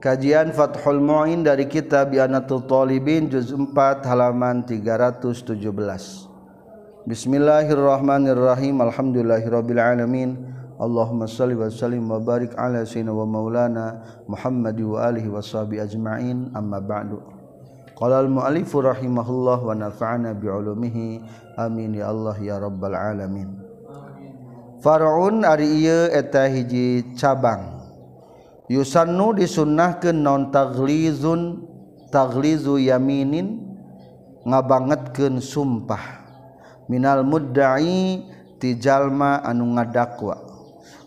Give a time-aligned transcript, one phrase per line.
[0.00, 5.60] Kajian Fathul Mu'in dari kitab Yanatul Talibin Juz 4 halaman 317
[7.04, 8.80] Bismillahirrahmanirrahim.
[8.80, 10.40] Alhamdulillahirrabbilalamin.
[10.80, 15.84] Allahumma salli wa sallim wa barik ala sayyidina wa maulana Muhammad wa alihi wa sahbihi
[15.84, 16.48] ajma'in.
[16.56, 17.20] Amma ba'du.
[17.92, 21.20] Qala al-mu'alifu rahimahullah wa nafa'ana bi'ulumihi.
[21.60, 23.52] Amin ya Allah ya rabbal alamin.
[24.80, 27.79] Far'un ari ieu eta hiji cabang.
[28.70, 31.66] yusannu disunnahkeun non taglizun
[32.14, 33.66] taglizu yaminin?
[34.46, 36.24] Ngabangetkeun sumpah.
[36.88, 38.24] Minal mudda'i
[38.56, 40.48] ti jalma anu ngadakwa.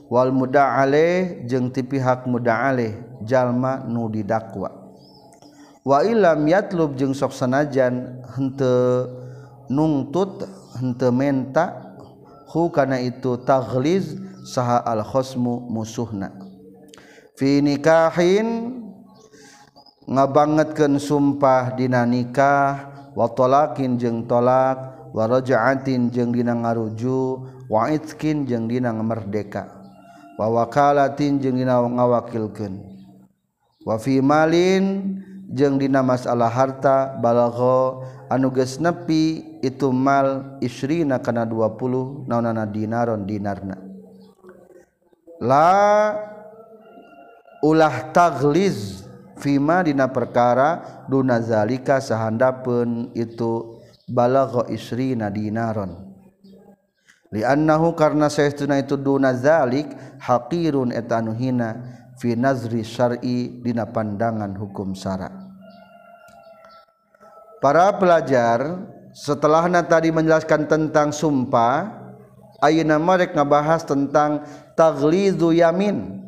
[0.06, 4.70] Wal muda'ale jeung ti pihak muda'ale jalma nu didakwa.
[5.82, 9.10] Wa ilam yatlub jeung sok sanajan henteu
[9.74, 10.46] nungtut
[10.78, 11.98] henteu menta
[12.54, 14.14] hu kana itu tagliz
[14.46, 16.43] saha al khosmu musuhna.
[17.40, 18.80] finikahin
[20.06, 29.70] ngabangetkan sumpah dina nikah watolakin jeng tolak warajaatin jeng dina ngaruju waitkin jeng dina merdeka
[30.38, 32.84] wawakalatin jeng dina ngawakilkan
[33.86, 35.18] wafi malin
[35.54, 43.78] jeng dina masalah harta balagho anuges nepi itu mal isrina kana 20 naonana dinaron dinarna.
[45.38, 46.33] La
[47.64, 49.08] ulah tagliz
[49.40, 53.80] fima dina perkara dunazalika sahandapun itu
[54.12, 56.14] balagha isrina dinaron
[57.34, 59.90] li'annahu karna saestuna itu dunazalik
[60.22, 61.82] haqirun etanu hina
[62.22, 65.34] fi nazri syar'i dina pandangan hukum syara.
[67.58, 71.90] Para pelajar setelah tadi menjelaskan tentang sumpah
[72.60, 74.44] ayeuna marek ngabahas tentang
[74.76, 76.23] taglizu yamin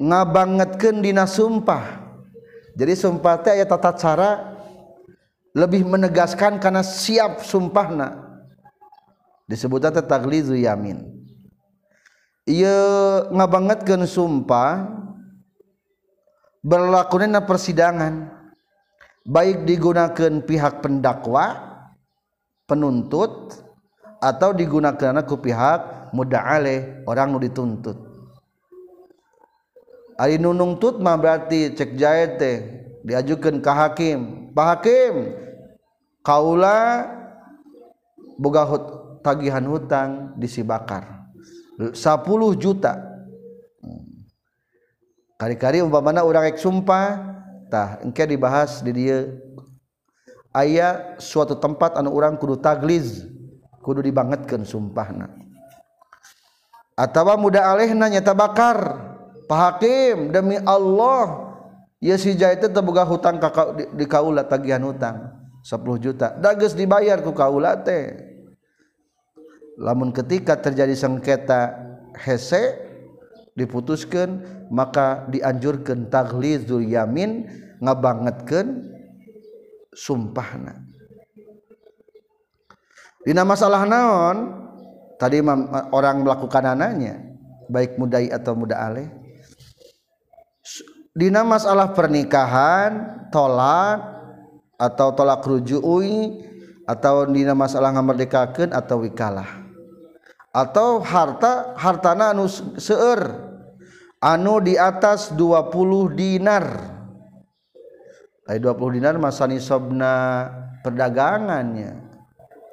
[0.00, 2.04] ngabangetkeun dina sumpah.
[2.76, 4.56] Jadi sumpah teh aya tata cara
[5.56, 8.40] lebih menegaskan karena siap sumpahna.
[9.48, 11.00] Disebut teh taglizu yamin.
[12.46, 12.78] Ieu
[13.32, 14.86] ngabangetkeun sumpah
[16.62, 18.34] berlakunya persidangan.
[19.26, 21.58] Baik digunakan pihak pendakwa
[22.70, 23.58] penuntut
[24.22, 28.05] atau digunakan ku pihak muda ale orang nu dituntut.
[30.16, 32.56] Ari nunung tutma berarti cek jahit teh
[33.04, 34.20] diajukan ke hakim.
[34.56, 35.14] Pak hakim
[36.24, 37.04] kaula
[38.40, 38.84] boga hut,
[39.20, 41.28] tagihan hutang disibakar.
[41.76, 41.92] 10
[42.56, 42.96] juta.
[43.84, 44.24] Hmm.
[45.36, 47.36] Kari-kari umpamana orang rek sumpah
[47.68, 49.28] tah engke dibahas di dia
[50.56, 53.28] aya suatu tempat anu orang kudu tagliz
[53.84, 55.28] kudu dibangetkeun sumpahna.
[56.96, 59.12] Atawa muda alehna nyata bakar.
[59.48, 61.54] pahakim demi Allah.
[61.96, 65.32] Ya si jahit itu boga hutang kakak di, di kaula tagihan hutang.
[65.64, 66.36] 10 juta.
[66.38, 68.14] Dages dibayar ku kaula teh.
[69.80, 71.74] Lamun ketika terjadi sengketa
[72.14, 72.78] hese
[73.58, 77.48] diputuskan maka dianjurkan taglizul yamin
[77.80, 78.92] ngabangetkeun
[79.96, 80.86] sumpahna.
[83.26, 84.68] Dina masalah naon?
[85.16, 85.40] Tadi
[85.90, 87.26] orang melakukan anaknya
[87.72, 89.25] baik mudai atau muda aleh.
[91.16, 94.04] Dina masalah pernikahan tolak
[94.76, 96.44] atau tolak rujui
[96.84, 99.64] atau dina masalah ngamerdekakeun atau wikalah.
[100.52, 103.32] Atau harta hartana anu seueur
[104.20, 106.64] anu di atas 20 dinar.
[108.46, 110.46] Ay 20 dinar masa nisabna
[110.84, 112.04] perdagangannya.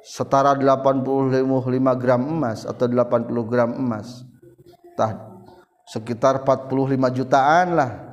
[0.04, 4.20] Setara 85 gram emas atau 80 gram emas.
[4.94, 5.32] Tah
[5.88, 8.03] sekitar 45 jutaan lah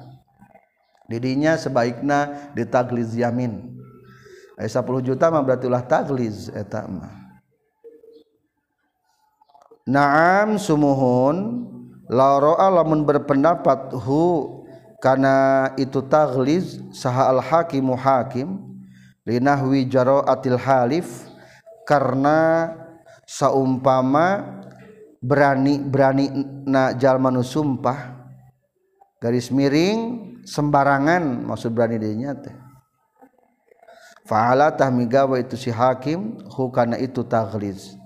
[1.12, 3.68] didinya sebaiknya ditagliz yamin.
[4.56, 7.12] Aya 10 juta mah berarti ulah tagliz eta mah.
[9.84, 11.68] Naam sumuhun.
[12.12, 12.36] La
[12.68, 14.60] lamun berpendapat hu
[15.00, 18.60] kana itu tagliz saha al hakimu hakim
[19.24, 21.08] linahwi jaraatil halif
[21.88, 22.70] karena
[23.24, 24.60] saumpama
[25.24, 26.28] berani berani
[26.68, 28.28] na jalma nu sumpah
[29.24, 32.54] garis miring sembarangan maksud berani dinya teh.
[34.26, 38.02] Fa'ala tahmigawa itu si hakim hukana itu tagliz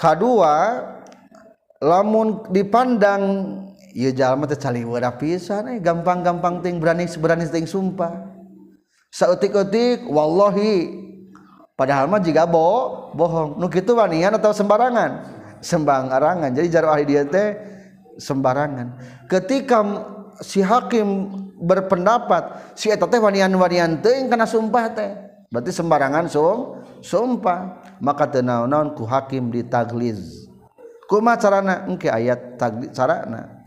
[0.00, 0.80] kedua
[1.84, 3.22] lamun dipandang
[3.92, 8.32] ya jalma teh caliwara pisan eh gampang-gampang ting berani berani ting sumpah.
[9.12, 10.88] Sautik-utik wallahi
[11.76, 13.60] padahal mah jika bo bohong.
[13.60, 15.36] Nu kitu wanian atau sembarangan?
[15.60, 17.52] Sembarangan jadi jaru ahli dia teh
[18.20, 19.00] sembarangan.
[19.26, 19.80] Ketika
[20.44, 25.10] si hakim berpendapat si eta teh wanian-wanian teuing kana sumpah teh
[25.50, 27.80] berarti sembarangan sum sumpah.
[28.00, 30.48] Maka teu naon ku hakim ditagliz.
[31.10, 31.74] Kumaha carana?
[31.90, 33.60] Engke ayat tagliz carana.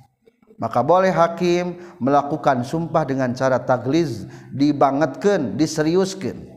[0.57, 4.25] Maka boleh hakim melakukan sumpah dengan cara tagliz
[4.55, 6.49] dibangetkeun diseriuskeun.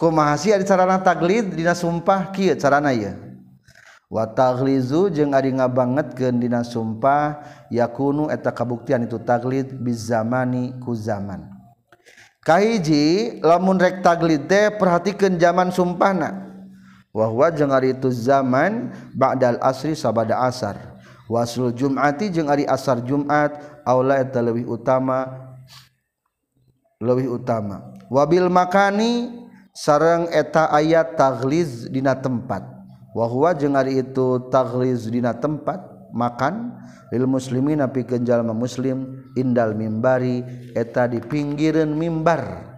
[0.00, 2.32] Kumaha sia carana taglid dina sumpah?
[2.34, 3.23] Kieu carana ieu?
[4.12, 7.42] watalizu jeung ari banget dina sumpah
[7.72, 11.50] yakunu eta kabuktian itu taglid bizamani ku zaman.
[12.44, 16.44] Kahiji lamun rek taglid teh perhatikeun zaman sumpahna.
[17.14, 20.76] Wahwa jeung ari itu zaman ba'dal asri sabada asar.
[21.24, 23.56] Wasul jum'ati jeung ari asar jumat
[23.86, 25.32] aula eta leuwih utama
[27.00, 27.96] leuwih utama.
[28.12, 29.40] Wabil makani
[29.72, 32.73] sareng eta ayat tagliz dina tempat.
[33.14, 35.80] wahwa jeung ari itu taghliz dina tempat
[36.10, 36.74] makan
[37.14, 40.42] lil muslimin tapi kenjalma muslim indal mimbari
[40.74, 42.74] eta di pinggiran mimbar.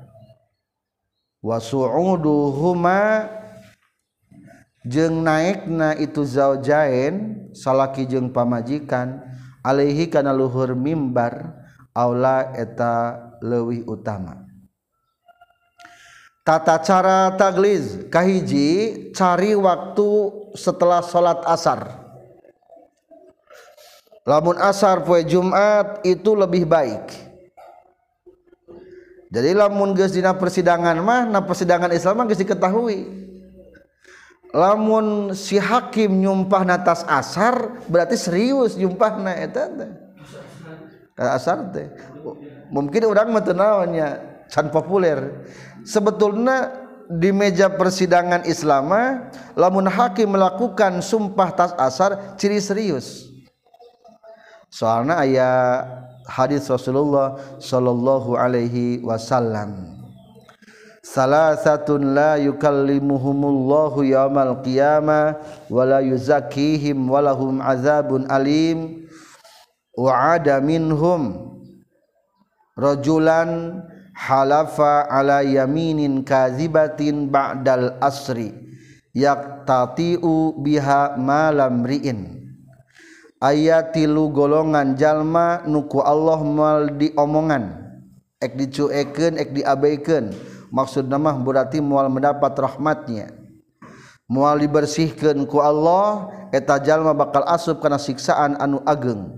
[1.44, 3.28] Wasu'uduhuma
[4.86, 9.20] jeung naikna itu zaujain salaki jeung pamajikan
[9.62, 11.54] alaihi kana luhur mimbar
[11.94, 14.45] aula eta leuwih utama.
[16.46, 20.10] tata cara tagliz kahiji cari waktu
[20.54, 22.06] setelah sholat asar.
[24.22, 27.26] Lamun asar poe Jumat itu lebih baik.
[29.26, 33.26] Jadi lamun geus dina persidangan mah na persidangan Islam mah geus diketahui.
[34.54, 39.90] Lamun si hakim nyumpah natas asar berarti serius nyumpahna eta teh.
[41.18, 41.90] Asar teh.
[42.70, 45.46] Mungkin orang mah teu naonnya can populer.
[45.86, 46.74] Sebetulnya
[47.06, 53.30] di meja persidangan Islama lamun hakim melakukan sumpah tas asar ciri serius.
[54.66, 55.86] Soalnya ayat
[56.26, 59.94] hadis Rasulullah sallallahu alaihi wasallam.
[61.06, 65.38] Salah satun la yukallimuhumullahu yaumal qiyamah
[65.70, 69.06] wala yuzakkihim walahum azabun alim.
[69.94, 71.56] Wa ada minhum
[72.76, 73.80] rajulan
[74.16, 78.56] halafa ala yaminin kazibatin ba'dal asri
[79.12, 82.48] yaqtati'u biha malam ri'in.
[83.36, 87.84] Ayat tilu golongan jalma nuku Allah mal diomongan.
[88.40, 90.32] Ek dicueken ek diabaikan.
[90.72, 93.32] Maksud nama berarti mual mendapat rahmatnya.
[94.26, 99.36] Mual dibersihkan ku Allah eta jalma bakal asup karena siksaan anu ageng.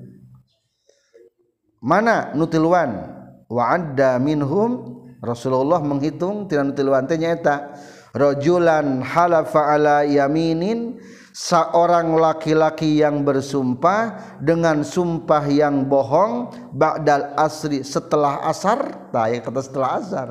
[1.82, 3.17] Mana nutiluan
[3.48, 5.02] wa'adda minhum.
[5.18, 7.74] Rasulullah menghitung tidak nutiluantenya eta
[8.14, 11.00] rajulan halafa ala yaminin.
[11.38, 19.10] Seorang laki-laki yang bersumpah dengan sumpah yang bohong ba'dal asri setelah asar.
[19.14, 20.28] Tak ya kata setelah asar.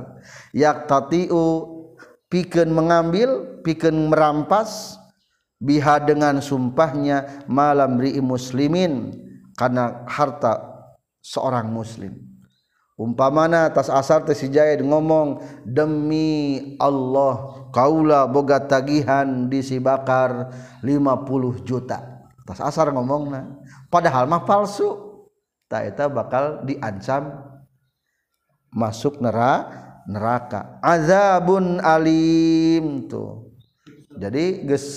[0.52, 1.76] Yaktatiu.
[2.28, 5.00] Pikeun mengambil pikeun merampas.
[5.64, 9.16] Biha dengan sumpahnya malam ri muslimin.
[9.56, 10.60] Karena harta
[11.24, 12.37] seorang muslim
[12.98, 20.50] umpamana atas asar teh si Jaya ngomong demi Allah kaula boga tagihan di si bakar
[20.82, 22.26] 50 juta.
[22.44, 23.62] Atas asar ngomongna.
[23.94, 25.06] Padahal mah palsu.
[25.68, 27.44] Tak eta bakal diancam
[28.72, 30.80] masuk neraka neraka.
[30.80, 33.52] Azabun alim tuh.
[34.16, 34.88] Jadi geus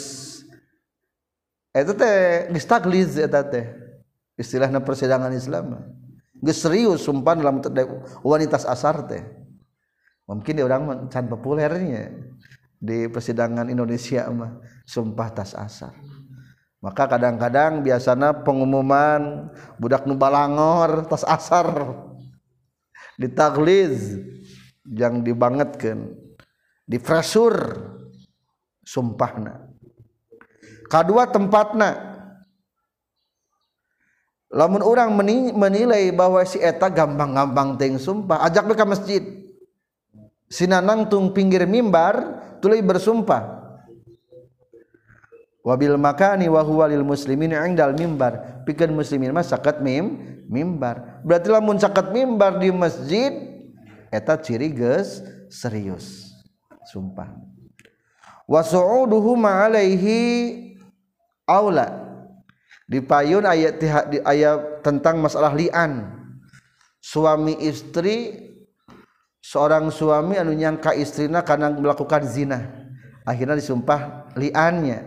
[1.75, 3.67] eta teh geus eta teh.
[4.39, 6.00] Istilahna persidangan Islam
[6.49, 7.61] serius sumpan dalam
[8.25, 9.23] wanita asar teh.
[10.25, 12.15] Mungkin dia orang can populernya
[12.81, 15.93] di persidangan Indonesia mah sumpah tas asar.
[16.81, 21.99] Maka kadang-kadang biasanya pengumuman budak nu balangor tas asar.
[23.21, 24.17] Ditagliz
[24.89, 26.17] yang dibangetkan
[26.89, 27.53] difresur
[28.81, 29.69] sumpahna.
[30.89, 32.10] Kedua tempatna.
[34.51, 35.15] Lamun orang
[35.55, 39.23] menilai bahwa si eta gampang-gampang ting sumpah ajak mereka masjid.
[40.51, 43.63] Sinanang tung pinggir mimbar tulai bersumpah.
[45.63, 48.65] Wabil makani wa huwa lil muslimin indal mimbar.
[48.67, 50.19] Pikeun muslimin mah sakat mim
[50.51, 51.23] mimbar.
[51.23, 53.31] Berarti lamun sakat mimbar di masjid
[54.11, 56.35] eta ciri geus serius.
[56.91, 57.31] Sumpah.
[58.51, 60.75] Wa su'uduhu ma alaihi
[61.47, 62.10] aula
[62.91, 63.79] di payun ayat
[64.83, 66.11] tentang masalah lian.
[66.99, 68.35] Suami istri
[69.39, 72.67] seorang suami anu nyangka istrina karena melakukan zina.
[73.23, 75.07] Akhirnya disumpah liannya.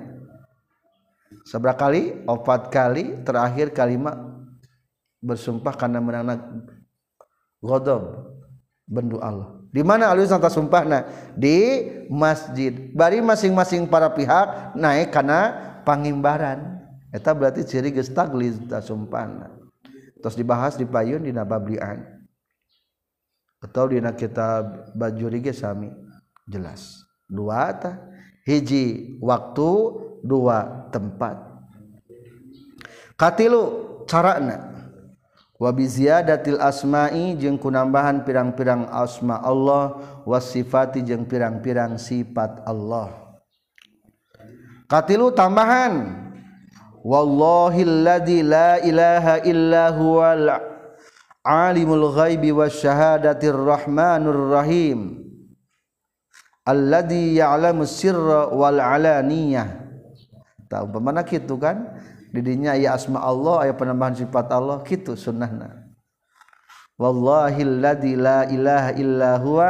[1.44, 2.24] Seberapa kali?
[2.24, 3.20] Opat kali.
[3.28, 4.16] Terakhir kalimat
[5.20, 6.40] bersumpah karena menang
[7.60, 8.32] godom
[8.88, 9.60] bendu Allah.
[9.76, 10.88] Di mana alus sumpah?
[10.88, 11.04] Nah
[11.36, 12.72] di masjid.
[12.96, 15.52] Bari masing-masing para pihak naik karena
[15.84, 16.83] pangimbaran
[17.14, 19.64] eta berarti ciri geus tagliz sumpahna
[20.24, 22.00] terus dibahas di payun dina bablian.
[23.60, 25.92] Atau dina kitab bajuri ge sami.
[26.48, 27.04] Jelas.
[27.28, 28.00] Dua ta
[28.48, 29.70] hiji waktu
[30.24, 31.36] dua tempat.
[33.20, 33.64] Katilu
[34.08, 34.72] carana.
[35.60, 39.96] Wabiziyadatil asma'i jeung kunambahan pirang-pirang asma Allah
[40.28, 43.40] wasifati jeung pirang-pirang sifat Allah.
[44.92, 46.20] Katilu tambahan
[47.04, 50.48] wallahilladzi la ilaha illa huwal
[51.44, 55.20] alimul ghaibi wasyahadatir rahmanur rahim
[56.64, 59.84] ya'lamu sirra wal alaniyah
[60.72, 61.92] tahu bagaimana kitu kan
[62.32, 65.92] didinya aya asma Allah aya penambahan sifat Allah kitu sunnahna
[66.96, 69.70] wallahilladzi la ilaha illa huwa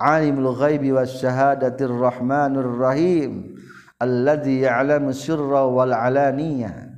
[0.00, 3.59] alimul ghaibi wasyahadatir rahmanur rahim
[4.00, 6.88] alladzi ya'lamu sirra wal alaniya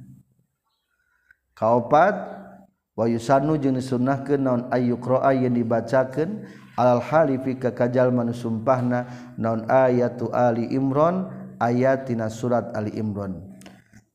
[1.59, 2.15] kaopat
[2.95, 6.47] wa yusannu jeung disunnahkeun naon ayyuqra yang dibacakeun?
[6.73, 9.05] Alal halifi ka kajalman sumpahna
[9.37, 11.29] naon ayatu ali imron
[11.61, 13.53] ayatina surat ali imron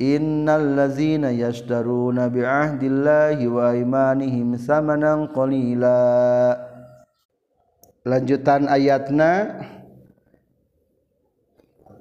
[0.01, 6.58] innal ladzina yashtaruna bi'ahdillahi wa imanihim samanan qalila.
[8.01, 9.62] Lanjutan ayatna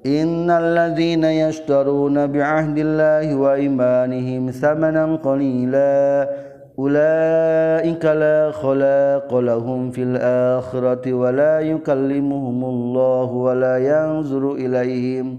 [0.06, 6.30] إن الذين يشترون بعهد الله وإيمانهم ثمنا قليلا
[6.78, 15.38] أولئك لا خلاق لهم في الآخرة ولا يكلمهم الله ولا ينظر إليهم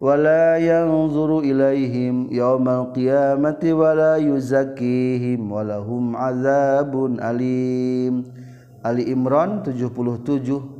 [0.00, 8.14] ولا ينظر إليهم يوم القيامة ولا يزكيهم ولهم عذاب أليم.
[8.86, 10.75] Ali Imran 77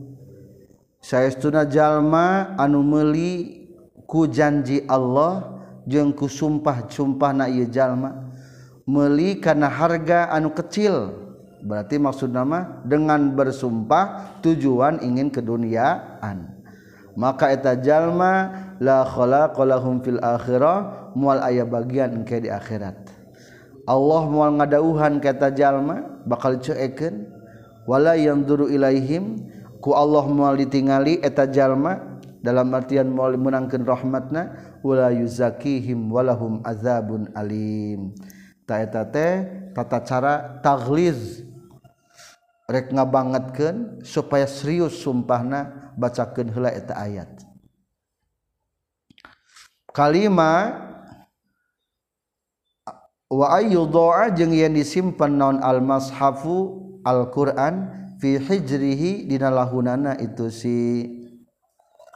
[1.06, 3.62] saestuna jalma anu meuli
[4.10, 8.26] ku janji Allah jeung ku sumpah-sumpahna ieu jalma.
[8.90, 11.14] Meuli kana harga anu kecil.
[11.62, 16.54] Berarti maksud nama dengan bersumpah tujuan ingin keduniaan.
[17.18, 23.14] Maka eta jalma la khalaqalahum fil akhirah mual aya bagian engke di akhirat.
[23.86, 27.30] Allah mual ngadauhan kata jalma bakal cuekeun
[27.86, 29.55] wala yang duru ilaihim
[29.86, 34.50] ku Allah mual ditingali eta jalma dalam artian mual menangkan rahmatna
[34.82, 38.10] wala yuzakihim walahum azabun alim.
[38.66, 41.46] Ta eta teh tata cara tagliz
[42.66, 47.30] rek ngabangetkeun supaya serius sumpahna bacakeun heula eta ayat.
[49.94, 50.82] Kalima
[53.30, 60.76] wa ayyudha'a jeung yen disimpen naon al-mashafu Al-Qur'an fi hijrihi dina lahunana itu si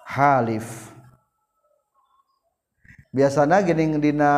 [0.08, 0.90] halif.
[3.10, 4.32] Biasanya gini dina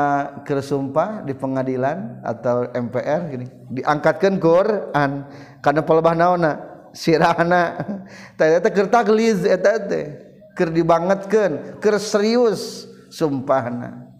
[0.49, 5.29] kersumpah di pengadilan atau MPR gini diangkatkan Quran
[5.61, 6.53] karena pelebah naona
[6.97, 7.77] sirahana
[8.41, 10.17] teh kerta geliz eta teh
[10.57, 14.12] ker dibangetkan ker serius sumpahna.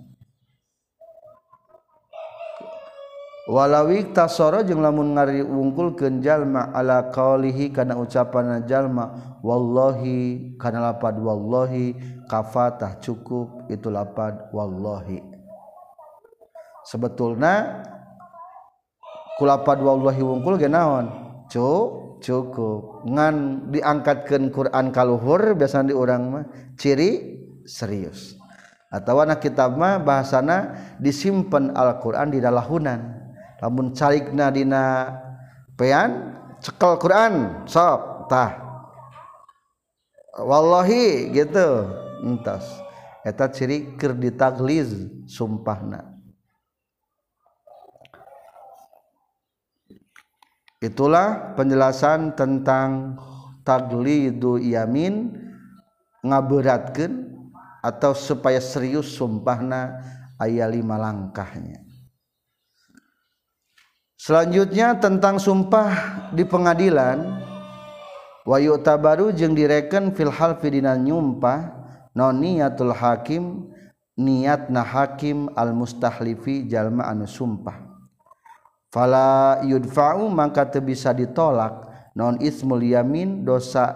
[3.51, 11.19] walawi tasoro jeung lamun ngari wungkul kenjallma ala qaulihi kana ucapan jalma wallahi kana lapad
[11.19, 11.99] wallahi
[12.31, 15.19] kafatah cukup itu lapad wallahi.
[16.83, 17.83] Sebetulna
[19.39, 21.11] kulapad wallahi wungkul genaon
[21.51, 21.71] cu
[22.23, 23.07] cukup.
[23.07, 26.45] Ngan diangkatkan Quran kaluhur biasanya di orang mah
[26.79, 28.39] ciri serius.
[28.93, 33.22] Atau anak kitab mah bahasana disimpan Al-Quran di dalahunan.
[33.63, 35.15] Lamun carikna dina
[35.79, 38.59] pean cekel Quran sok tah.
[40.35, 41.87] Wallahi gitu.
[42.27, 42.67] Entas.
[43.23, 44.91] Eta ciri keur ditagliz
[45.31, 46.11] sumpahna.
[50.83, 53.15] Itulah penjelasan tentang
[53.63, 55.31] taglidu yamin
[56.27, 57.31] ngaberatkeun
[57.87, 60.03] atau supaya serius sumpahna
[60.43, 61.92] ayat lima langkahnya
[64.23, 65.91] selanjutnya tentang sumpah
[66.31, 67.43] di pengadilan
[68.47, 71.75] wayu tabaru jeng direken fil halfi dina nyumpah
[72.15, 72.39] non
[72.95, 73.67] hakim
[74.15, 77.91] niatna hakim al mustahlifi jalma anu sumpah.
[78.93, 83.91] Fala yudfa'u maka teu bisa ditolak non ismul yamin dosa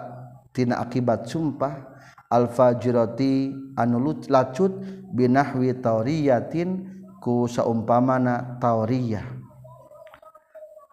[0.51, 1.87] tina akibat sumpah
[2.27, 4.73] alfajroti anu lacut
[5.13, 6.83] binahwi tauriyatin
[7.21, 9.36] ku saumpamana tauriyah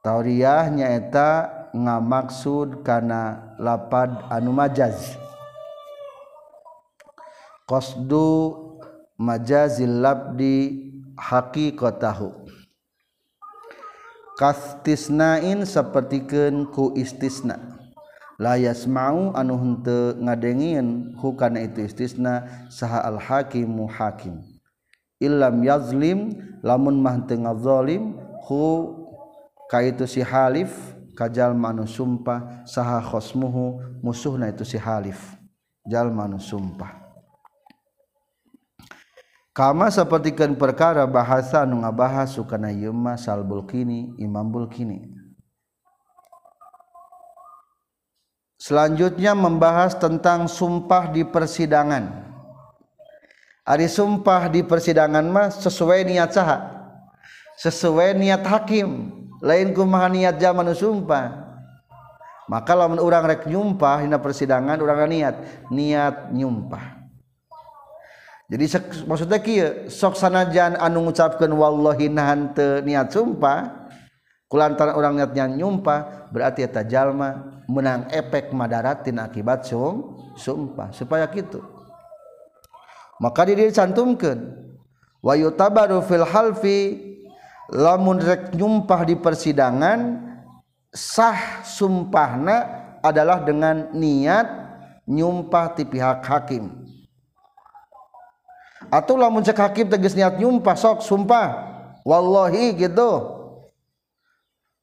[0.04, 5.16] tauriyah nyaeta ngamaksud kana lapad anu majaz.
[7.64, 8.52] Qasdu
[9.16, 12.44] majazil labdi haqiqatahu.
[14.37, 17.80] Kastisnain sapertikeun ku istisna.
[18.37, 24.42] La yasma'u anu henteu ngadengin hukana itu istisna saha al hakimu hakim.
[25.23, 28.61] Illam yazlim lamun mah henteu ngazalim hu
[29.74, 30.70] ka itu si halif
[31.18, 35.34] kajal manu sumpah saha khosmuhu musuhna itu si halif
[35.82, 36.94] jal manu sumpah
[39.50, 45.10] kama sapertikeun perkara bahasa nu ngabahas sukana ieu salbul kini imam bulkini
[48.64, 52.32] Selanjutnya membahas tentang sumpah di persidangan.
[53.60, 56.72] Ari sumpah di persidangan mah sesuai niat saha?
[57.60, 59.23] Sesuai niat hakim.
[59.44, 61.44] lain kumaha niat zaman sumpah.
[62.44, 67.04] Maka lamun urang rek nyumpah dina persidangan urang niat niat nyumpah.
[68.48, 68.64] Jadi
[69.08, 72.52] maksudnya kieu sok sanajan anu ngucapkeun wallahi nahan
[72.84, 73.88] niat sumpah
[74.48, 80.92] kulantaran orang niatnya nyumpah berarti eta jalma menang efek madaratin akibat sum sumpah.
[80.92, 81.64] Supaya gitu
[83.22, 84.52] maka diri cantumkan
[85.24, 86.78] wa yutabaru fil halfi
[87.73, 90.21] lamun rek nyumpah di persidangan
[90.92, 94.47] sah sumpahna adalah dengan niat
[95.09, 96.73] nyumpah ti pihak hakim.
[98.92, 101.73] Atau lamun cek hakim tegas niat nyumpah sok sumpah.
[102.04, 103.33] Wallahi gitu.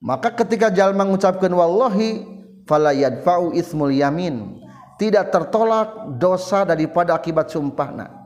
[0.02, 2.26] Maka ketika jalma mengucapkan wallahi
[2.66, 4.58] fala yadfa'u ismul yamin.
[4.98, 8.21] Tidak tertolak dosa daripada akibat sumpahna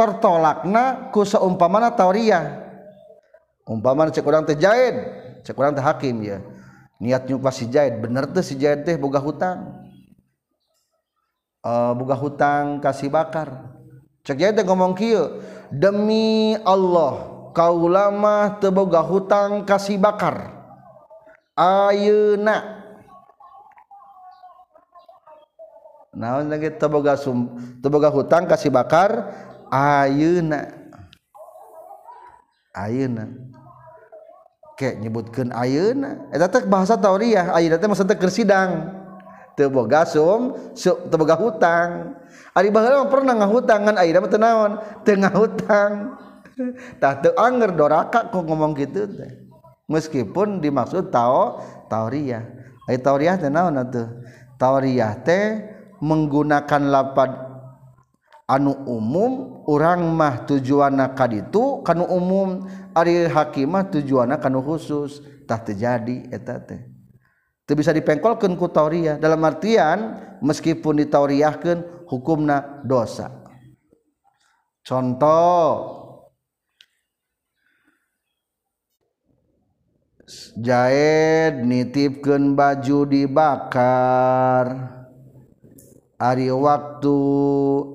[0.00, 2.70] tertolakna ku saumpamana tauriyah
[3.70, 4.96] umpamana cek urang teh jaid
[5.46, 6.42] cek urang teh hakim ya.
[7.00, 9.72] Niat nyumpah si jaid bener teh si jaid teh boga hutang.
[11.62, 13.72] Uh, boga hutang kasih bakar.
[14.26, 15.40] Cek jaid teh ngomong kieu
[15.72, 20.60] demi Allah kaulama teu boga hutang kasih bakar.
[21.56, 22.82] Ayeuna.
[26.10, 29.30] Naon lagi teboga sum teboga hutang kasih bakar
[29.70, 30.60] ayeuna
[32.76, 33.24] ayeuna
[34.74, 39.00] ke nyebutkeun ayeuna eta eh, teh bahasa tauriah ayeuna teh maksudna keur sidang
[39.54, 42.18] teu boga sum teu boga hutang
[42.54, 44.72] ari baheula pernah ngahutang ngan ayeuna teu naon
[45.06, 45.92] teu ngahutang
[47.00, 49.32] tah teu anger doraka kok ngomong kitu teh.
[49.90, 51.58] Meskipun dimaksud tao
[51.90, 52.46] tauriah
[52.86, 54.06] ai tauriah teh naon atuh?
[54.54, 55.66] Tauriah teh
[55.98, 57.49] menggunakan lapad
[58.50, 62.66] anu umum orang mah tujuana kaditu itu umum.
[62.90, 65.22] Ari Hakimah tujuana khusus.
[65.46, 66.82] Tah terjadi eta teh.
[67.66, 73.30] Teu bisa dipengkolkeun ku tauriah dalam artian meskipun ditauriahkeun hukumna dosa.
[74.82, 76.02] Contoh
[80.58, 84.66] Jaed nitipkeun baju dibakar.
[86.20, 87.16] Ari waktu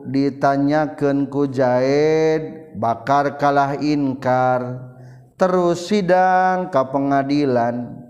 [0.09, 4.81] ditanyakan kujahit bakar kalah inkar?
[5.38, 8.01] Terus sidang ke pengadilan.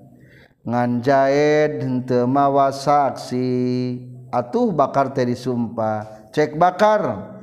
[0.64, 4.00] Nganjahit temawa saksi.
[4.32, 7.36] Atuh bakar tadi sumpah cek bakar.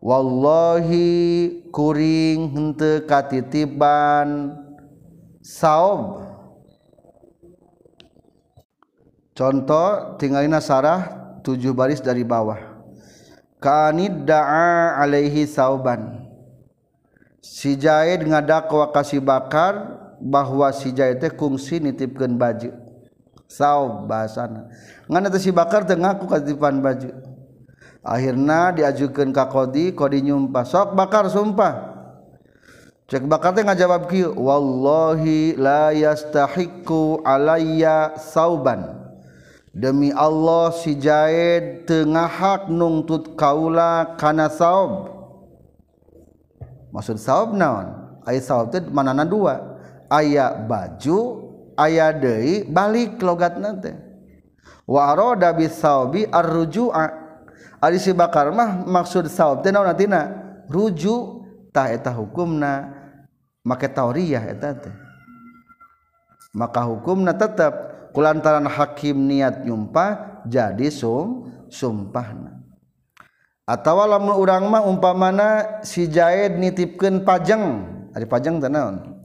[0.00, 4.56] Walli kuringkatitiban
[5.44, 6.24] saob
[9.36, 12.58] contoh tinggalina sarah tujuh baris dari bawah.
[13.62, 16.26] Kanid da'a alaihi sauban.
[17.38, 22.74] Si Jaid ngadakwa kasih bakar bahwa si Jaid teh kungsi nitipkeun baju.
[23.46, 24.66] Saub bahasana.
[25.06, 27.14] Ngana teh si bakar teh ngaku katipan baju.
[28.02, 30.66] Akhirna diajukeun ka kodi kodi nyumpah.
[30.66, 31.94] Sok bakar sumpah.
[33.06, 39.05] Cek bakar teh ngajawab kieu wallahi la yastahiqu alayya sauban
[39.76, 45.12] demi Allah si Jaid tengahhak nungtut kaula kana saub.
[46.96, 48.16] Maksud saub naon?
[48.24, 49.76] Ayat saub itu manana dua.
[50.08, 51.44] Ayat baju
[51.76, 53.92] ayat deui balik logat nanti
[54.88, 57.26] wa arada bis saubi arruju'a.
[57.76, 60.32] Ari si bakar mah maksud saub teh naon atina?
[60.72, 62.96] Ruju tah eta hukumna.
[63.66, 64.94] Make tauriyah eta teh.
[66.56, 72.64] Maka hukumna tetap kulantaran hakim niat nyumpah jadi sum sumpahna.
[73.68, 77.84] Atawa lamun urang mah umpamana si Jaid nitipkeun pajeng.
[78.16, 79.20] Ari pajeng teh naon?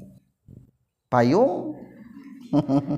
[1.08, 1.80] Payung?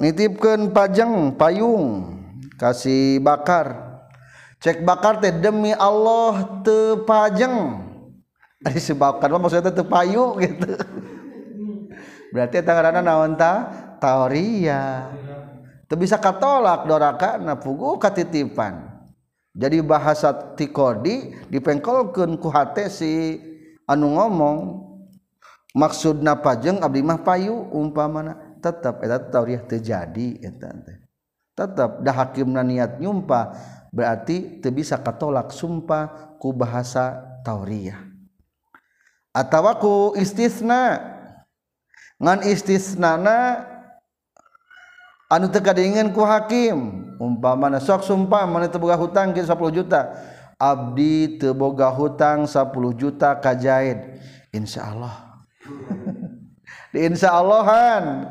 [0.00, 2.16] Nitipkeun pajeng payung
[2.56, 4.00] kasih bakar.
[4.64, 7.84] Cek bakar teh demi Allah tepajeng
[8.66, 10.66] ari sebabkan maksudnya teu payu gitu
[12.30, 13.84] berarti tangan naon ta?
[13.96, 15.08] Tauriya
[15.88, 18.92] teu bisa katolak doraka napugu katitipan.
[19.56, 23.40] Jadi bahasa tikodi dipengkolkeun ku hate si
[23.88, 24.84] anu ngomong
[25.72, 28.60] maksudna pajeng abdi mah payu umpamana.
[28.60, 30.98] Tetap eta tauriah terjadi eta teh.
[31.56, 33.56] Tetap dah hakimna niat nyumpah
[33.96, 38.06] berarti teu bisa katolak sumpah ku bahasa tauriah
[39.36, 41.15] atawa ku istisna.
[42.16, 43.64] ngan istisnana
[45.28, 47.04] anu teu diingin ku hakim.
[47.16, 50.12] Umpama sok sumpah mana teboga hutang ke 10 juta.
[50.60, 54.20] Abdi teboga hutang 10 juta ka jaid
[54.56, 55.44] insyaallah
[56.96, 58.24] di insyaallahan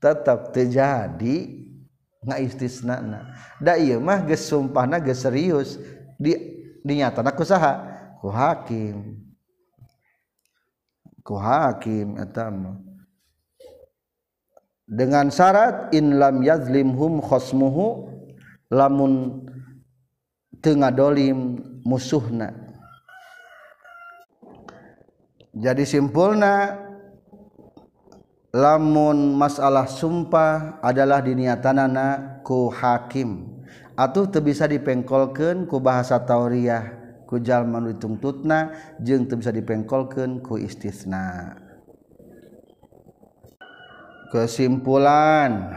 [0.00, 1.52] tetap terjadi
[2.24, 3.36] nggak istisnana.
[3.60, 5.80] Da iya mah geus sumpahna geus serius.
[6.16, 6.32] Di
[6.80, 7.84] dinyatana ku saha?
[8.20, 9.20] Ku hakim.
[11.20, 12.85] Ku hakim eta mah.
[14.86, 18.06] dengan syarat in lam yazlimhum khosmuhu
[18.70, 19.42] lamun
[20.62, 22.54] tengah dolim musuhna.
[25.56, 26.78] Jadi simpulna
[28.54, 33.58] lamun masalah sumpah adalah diniatanana ku hakim.
[33.96, 36.92] Atau teu bisa dipengkolkeun ku bahasa tauriah
[37.24, 41.65] ku jalma nu jeung teu bisa dipengkolkeun ku istisna.
[44.30, 45.72] Kesimpulan.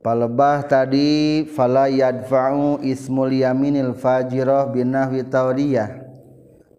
[0.00, 6.00] Palebah tadi fala yadfa'u ismul yaminil fajirah binahwi tauriyah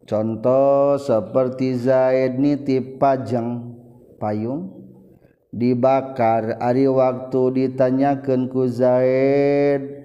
[0.10, 3.78] contoh seperti Zaid nitip pajang
[4.18, 4.74] payung
[5.54, 10.02] dibakar Ari waktu ditanyakan ku Zaid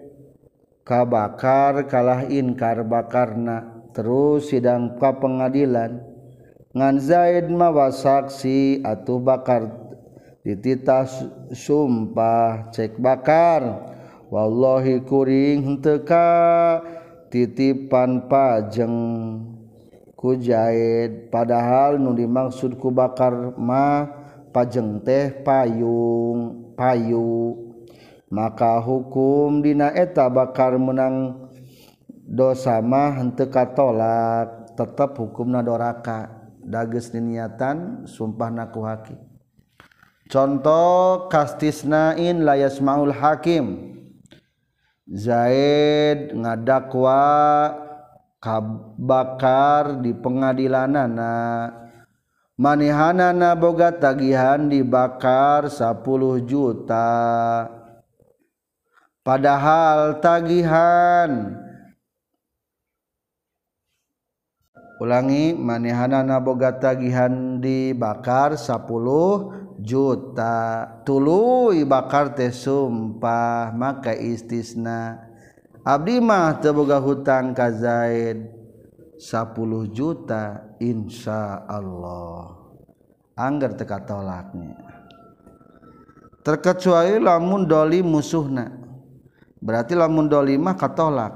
[0.85, 3.81] kabakar kalah inkar bakarna?
[3.97, 6.05] Terus sidang ka pengadilan.
[6.77, 9.86] Ngan Zaid mawa saksi atau bakar
[10.47, 11.03] ditita
[11.51, 13.91] sumpah cek bakar.
[14.31, 16.79] Wallahi kuring teka
[17.31, 18.95] titipan pajeng
[20.15, 24.07] kujahit padahal nu dimaksud ku bakar mah
[24.55, 27.67] pajeng teh payung payu.
[28.31, 31.47] Maka hukum dina eta bakar menang
[32.27, 36.31] dosa mah henteu katolak tetap hukumna doraka.
[36.67, 39.26] Dages niatan sumpah naku haki.
[40.27, 43.97] Contoh kastisnain layas maul Hakim.
[45.07, 47.23] Zaid ngadakwa
[48.99, 51.71] bakar di pengadilan nana
[52.59, 57.11] manehana boga tagihan dibakar 10 juta.
[59.23, 61.63] Padahal tagihan.
[64.97, 70.87] Ulangi manehana boga tagihan dibakar 10 juta.
[71.05, 75.23] Tulu bakar teh sumpah maka istisna.
[75.87, 78.51] Abdimah terbuka hutang ka Zaid
[79.23, 82.59] 10 juta Insya Allah
[83.39, 84.97] Angger teka tolaknya
[86.47, 88.71] terkecuali lamun doli musuhna.
[89.59, 91.35] Berarti lamun doli mah katolak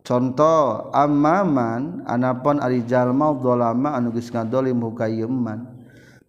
[0.00, 5.68] contoh amaman anapun ari jalma dolama anu geus ngadolim hukayeuman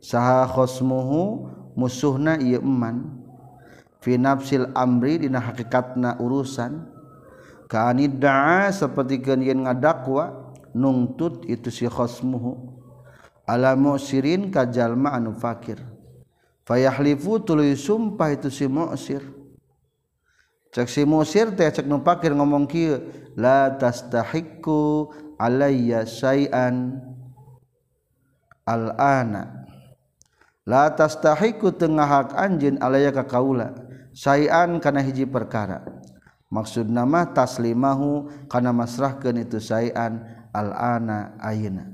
[0.01, 3.21] saha khosmuhu musuhna ieu eman.
[4.01, 6.89] Nafsil Amri dina hakikatna urusan.
[7.69, 12.81] Kanida seperti ke ngadakwa nungtut itu si khosmuhu.
[13.45, 15.77] Alamu sirin kajallma anu fakir.
[16.65, 19.21] Fayahlifu tulu sumpah itu si musir.
[20.71, 27.05] Cek si musir teh cek nu fakir ngomong kieu la tastahiqu alayya syai'an.
[28.65, 29.60] Al-ana
[30.71, 33.75] la tastahiqu tengah hak anjeun alayya ka kaula
[34.15, 35.83] sayan kana hiji perkara.
[36.51, 41.87] Maksud nama taslimahu kana masrahkeun itu sayan al-ana ayeuna.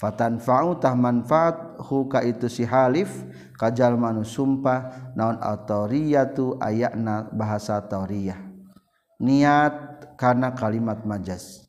[0.00, 3.12] Fatanfa'u tah manfaat hu ka itu si halif
[3.60, 8.38] kajal manu sumpah naon autoriyatu ayakna bahasa tauriyah
[9.20, 9.74] niat
[10.16, 11.68] kana kalimat majas.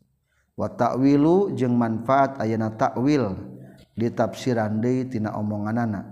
[0.56, 3.36] Wa ta'wilu jeung manfaat ayana ta'wil
[4.00, 6.06] ditafsirandaitina omongan anak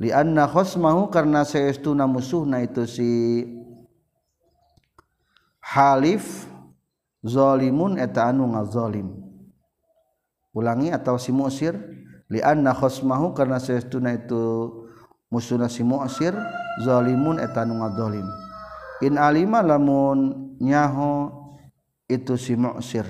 [0.00, 3.10] lianna khosmahu karena seestuna musuhna itu si
[5.60, 6.48] halif
[7.20, 9.12] zalimun eta anu ngazalim
[10.56, 11.76] ulangi atau si musir.
[12.30, 14.70] Lianna khosmahu karena seestuna itu
[15.34, 16.30] musuhna si musir
[16.86, 18.22] zalimun eta anu ngazalim
[19.00, 21.32] in alima lamun nyaho
[22.06, 23.08] itu si musir.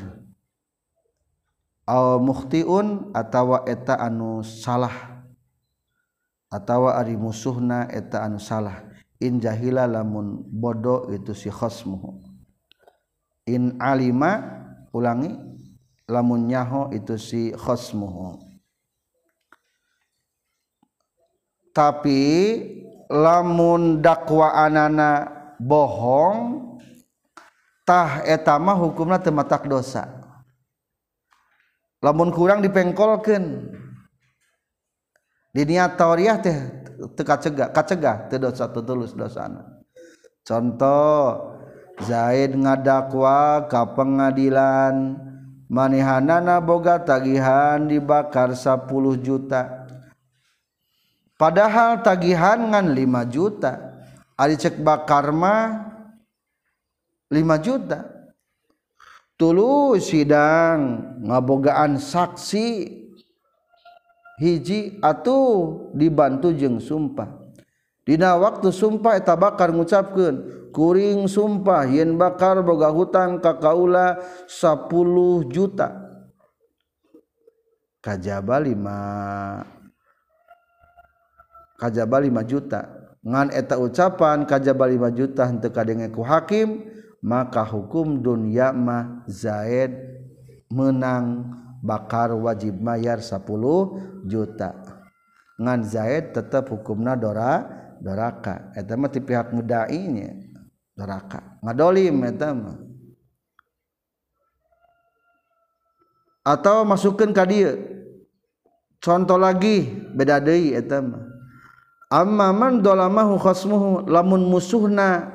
[1.91, 5.10] Aw mukhtiun atawa eta anu salah.
[6.51, 8.85] atawa ari musuhna eta anu salah.
[9.21, 12.31] In jahila lamun bodoh itu si khosmuhu
[13.51, 14.63] in alima
[14.95, 15.35] ulangi
[16.07, 18.39] lamun nyaho itu si khosmuhu
[21.75, 22.23] tapi
[23.11, 25.27] lamun dakwaanana
[25.59, 26.71] bohong
[27.87, 30.07] tah etama hukumna tematak dosa.
[32.01, 33.77] Lamun kurang dipengkolkan
[35.51, 36.59] di niat tauriah teh
[37.19, 39.83] teka cegah kacegah teu dosa teu tulus dosana.
[40.47, 41.51] Contoh
[42.01, 45.29] Zaid ngadakwa ka pengadilan.
[45.71, 48.91] Manehanana boga tagihan dibakar 10
[49.23, 49.87] juta.
[51.39, 54.03] Padahal tagihan ngan 5 juta.
[54.35, 55.95] Ari cek bakar mah
[57.31, 58.03] 5 juta.
[59.39, 63.00] Tulu sidang ngabogaan saksi
[64.41, 67.29] hiji atuh dibantu jeung sumpah.
[68.09, 75.53] Dina waktu sumpah eta bakar ngucapkeun kuring sumpah yen bakar boga hutang ka kaula 10
[75.53, 76.09] juta.
[78.01, 78.81] Kajaba 5
[81.77, 82.81] kajaba 5 juta.
[83.21, 86.89] Ngan eta ucapan kajaba 5 juta henteu kadenge ku hakim
[87.21, 89.93] maka hukum dunya mah Zaid
[90.73, 93.45] menang bakar wajib mayar 10
[94.29, 94.71] juta.
[95.61, 98.73] Ngan Zaid tetap hukumna dora doraka.
[98.73, 100.33] Eta mah ti pihak mudainya
[100.97, 101.61] doraka.
[101.61, 102.79] Ngadolim eta mah.
[106.41, 107.77] Atau masukkan ka dia
[109.05, 109.85] contoh lagi
[110.17, 111.29] beda deui eta mah.
[112.11, 115.31] Amma man dolamahu khasmuhu lamun musuhna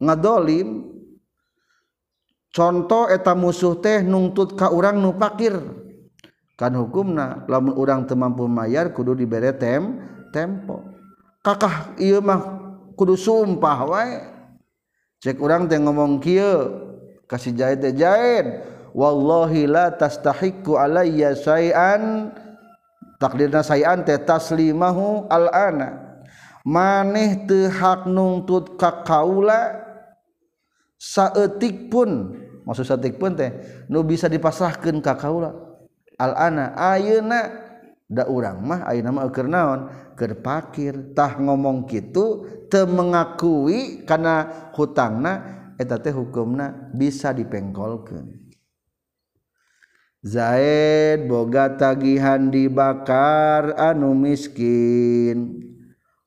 [0.00, 0.88] ngadolim
[2.54, 5.83] contoh eta musuh teh nungtut ka urang nu pakir.
[6.54, 9.98] kan hukumna lamun urang teu mampu mayar kudu dibere tem
[10.30, 10.82] tempo.
[11.44, 12.40] Kakah ieu mah
[12.94, 14.22] kudu sumpah wae.
[15.22, 16.84] Cek urang teh ngomong kieu
[17.26, 18.64] kasih jahit teh jahit
[18.94, 22.32] wallahi la tastahiqu alayya syai'an.
[23.18, 26.04] Takdirna syai'an teh taslimahu al ana
[26.64, 29.84] maneh teu hak nuntut ka kaula
[30.96, 32.32] saeutik pun
[32.64, 33.52] maksud saeutik pun teh
[33.92, 35.52] nu bisa dipasrahkeun ka kaula
[36.18, 37.62] Al-ana ayeuna?
[38.04, 39.80] Da urang mah ayeuna mah keur naon?
[40.14, 45.32] Keur pakir tah ngomong kitu teu mengakui kana hutangna
[45.74, 48.44] eta teh hukumna bisa dipengkolkeun.
[50.24, 55.60] Zaid boga tagihan dibakar anu miskin.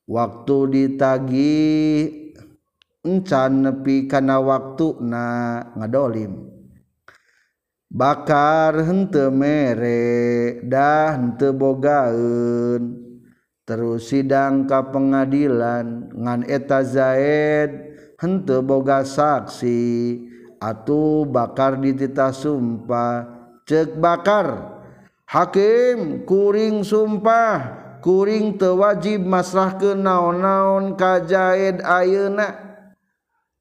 [0.07, 2.27] Waktu ditagih
[3.01, 5.25] encan nepi kana waktuna
[5.79, 6.56] ngadolim.
[7.91, 13.07] bakar hente mere dah hente bogaun
[13.67, 20.25] terus sidang ka pengadilan ngan eta zaid hente boga saksi.
[20.57, 23.29] Atuh bakar ditita sumpah
[23.69, 24.73] cek bakar.
[25.29, 32.57] Hakim kuring sumpah kuring tewajib masrah ke naon-naon ka zaid ayeuna.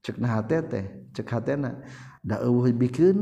[0.01, 1.85] Cek nah hatete cek hatena
[2.25, 3.21] da eueuh bikeun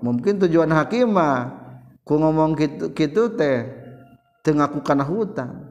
[0.00, 1.56] mungkin tujuan hakimah
[2.04, 3.68] ku ngomong gitu, gitu teh
[4.44, 5.70] tengaku kana hutang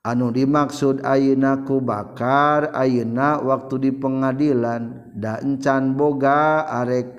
[0.00, 7.12] anu dimaksud ayenaku bakar ayeuna waktu di pengadilan da encan boga arek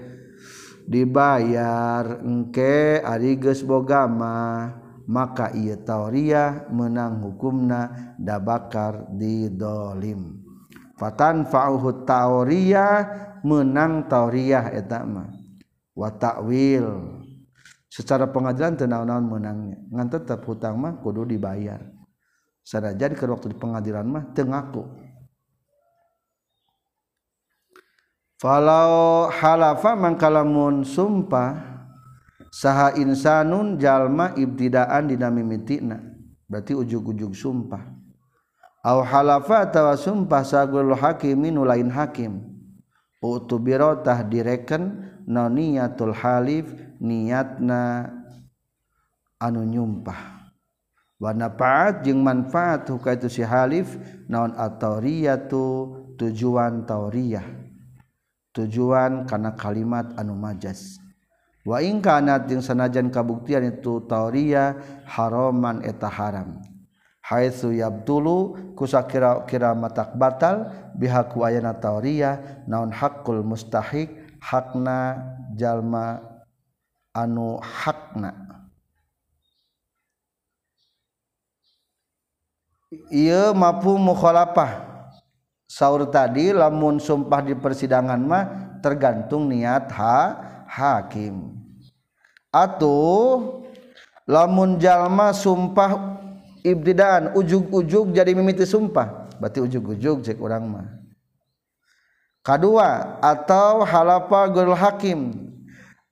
[0.90, 10.40] dibayar engke ari geus boga mah maka ieu tauriah menang hukumna da bakar di dolim.
[10.96, 13.04] Fatan fa'uhu tauriah
[13.44, 15.41] menang tauriah eta mah.
[15.92, 17.20] Watakwil
[17.92, 21.84] secara pengadilan tenang-naon menangnya ngan tetap hutang mah kudu dibayar.
[22.62, 24.86] Jadi ke waktu di pengadilan mah tengaku
[28.38, 31.58] falau halafa mangkalamun sumpah
[32.54, 36.00] saha insanun jalma ibtidaan dina mimitina
[36.48, 37.82] berarti ujug-ujug sumpah.
[38.82, 42.51] Au halafa atawa sumpah sagul hakimin lain hakim
[43.22, 48.10] utubirotah direken no niatul halif niatna
[49.38, 50.42] anu nyumpah.
[51.22, 53.94] Warna paat jeung manfaat huka itu si halif
[54.26, 55.66] naon atauriyatu
[56.18, 57.46] tujuan tauriyah.
[58.58, 60.98] Tujuan karena kalimat anu majas.
[61.62, 66.71] Wa ingkanat jeung sanajan kabuktian itu tauriyah haroman eta haram.
[67.32, 70.68] Haitsuyabdullu kusa kira-kira matak batal
[71.00, 74.12] bihaku ayana tauria naon hakul mustahik
[74.44, 75.16] hakna
[75.56, 76.20] jalma
[77.16, 78.36] anu hakna.
[83.08, 84.92] Ia mampu mukhalafah.
[85.72, 88.44] Sahur tadi lamun sumpah di persidangan mah
[88.84, 90.36] tergantung niat ha
[90.68, 91.56] hakim.
[92.52, 93.64] Atau
[94.28, 96.20] lamun jalma sumpah
[96.62, 99.30] ibtidaan ujug-ujug jadi mimiti sumpah.
[99.38, 100.88] Berarti ujug-ujug cek orang mah.
[102.42, 105.50] Kedua atau halapa gurul hakim.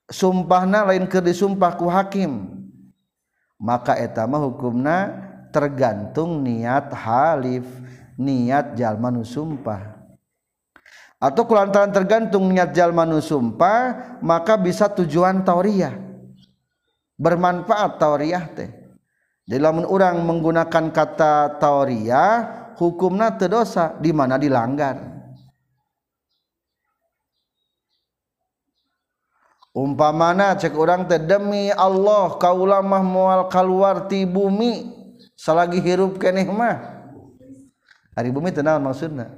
[0.09, 2.49] Sumpahna lain ke disumpah ku hakim.
[3.61, 5.13] Maka etama hukumna
[5.53, 7.65] tergantung niat halif
[8.17, 9.97] niat jalmanu sumpah.
[11.19, 16.09] Atau kulantaran tergantung niat jalmanu sumpah maka bisa tujuan tauriah
[17.19, 18.71] bermanfaat tauriah teh
[19.49, 25.17] dalam orang menggunakan kata tauriah hukumna terdosa di mana dilanggar?
[29.73, 34.85] Umpamana cek orang teh demi Allah kaulamah mual keluar ti bumi
[35.33, 37.01] selagi hirup keneh mah.
[38.19, 39.31] Bumi tenang maksudnya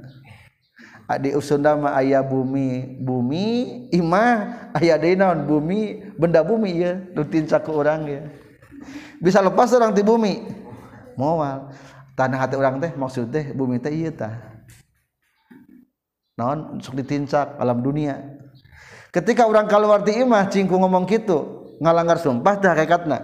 [1.11, 3.45] adik usunda mah ayah bumi bumi
[3.91, 8.21] imah ayah denaun bumi benda bumi ya rutin saku orang ya
[9.21, 10.41] bisa lepas orang di bumi.
[11.19, 11.69] Moal
[12.15, 14.35] tanah hati orang teh maksud teh bumi teh iya tah.
[16.39, 16.81] Naon?
[16.81, 18.17] Sok ditincak alam dunia.
[19.11, 23.19] Ketika orang keluar ti imah cingku ngomong gitu ngalanggar sumpah tah rekatna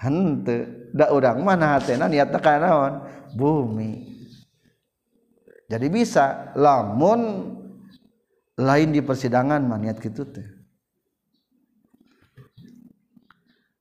[0.00, 2.94] hente da orang mana hatena niatna kana naon?
[3.36, 4.18] Bumi.
[5.68, 7.52] Jadi bisa lamun
[8.56, 10.57] lain di persidangan mah niat gitu teh.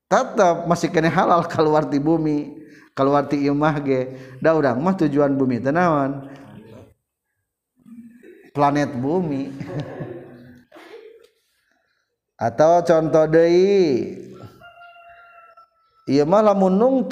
[0.08, 2.58] Tetap masih kena halal keluar di bumi
[2.98, 4.17] keluar di imah ge.
[4.41, 6.26] Da urang mah tujuan bumi teh naon?
[8.58, 9.54] Planet bumi.
[12.50, 14.17] Atau contoh deui
[16.10, 17.06] ieu mah lamun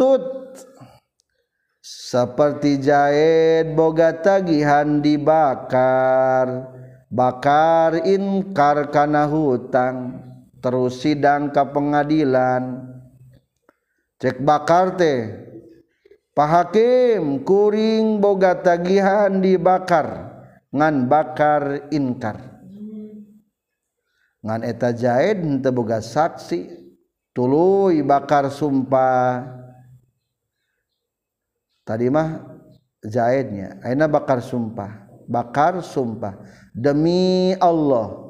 [1.85, 6.73] seperti jahit boga tagihan dibakar
[7.09, 10.24] bakar inkar kana hutang
[10.65, 12.89] terus sidang ke pengadilan.
[14.17, 15.45] Cek bakar teh.
[16.33, 20.33] Pahakim kuring boga tagihan dibakar.
[20.73, 22.41] Ngan bakar inkar.
[24.41, 26.81] Ngan eta jaid henteu boga saksi.
[27.29, 29.45] Tuluy bakar sumpah.
[31.85, 32.41] Tadi mah
[33.05, 35.05] jaidnya aina bakar sumpah?
[35.29, 36.41] Bakar sumpah.
[36.73, 38.24] Demi Allah.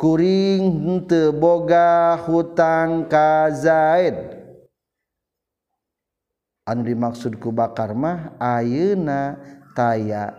[0.00, 4.16] kuring teboga hutang ka Zaid.
[6.64, 9.36] Anu dimaksud ku bakar mah ayeuna
[9.76, 10.32] taya.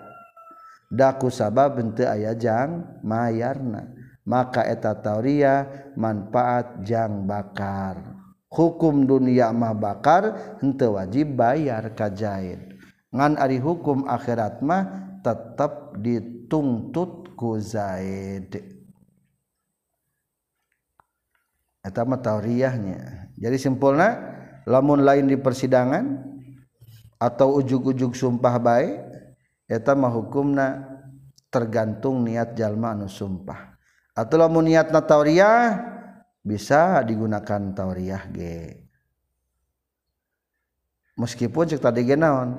[0.90, 3.94] Daku sabab henteu aya jang mayarna.
[4.26, 8.18] Maka eta tauria manfaat jang bakar.
[8.50, 12.82] Hukum dunia mah bakar henteu wajib bayar ka Zaid.
[13.14, 14.90] Ngan ari hukum akhirat mah
[15.22, 18.81] tetap dituntut ku Zaid.
[21.82, 23.34] Eta mah tauriyahnya.
[23.38, 24.18] Jadi simpulna
[24.70, 26.30] lamun lain di persidangan
[27.18, 28.98] atau ujug-ujug sumpah baik
[29.66, 30.88] eta mah hukumna
[31.54, 33.74] tergantung niat jalma anu sumpah.
[34.16, 35.92] Atau lamun niatna tauriyah
[36.42, 38.40] bisa digunakan tauriah G
[41.22, 42.58] meskipun cek tadi genaon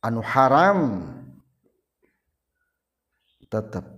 [0.00, 1.04] anu haram
[3.52, 3.95] tetap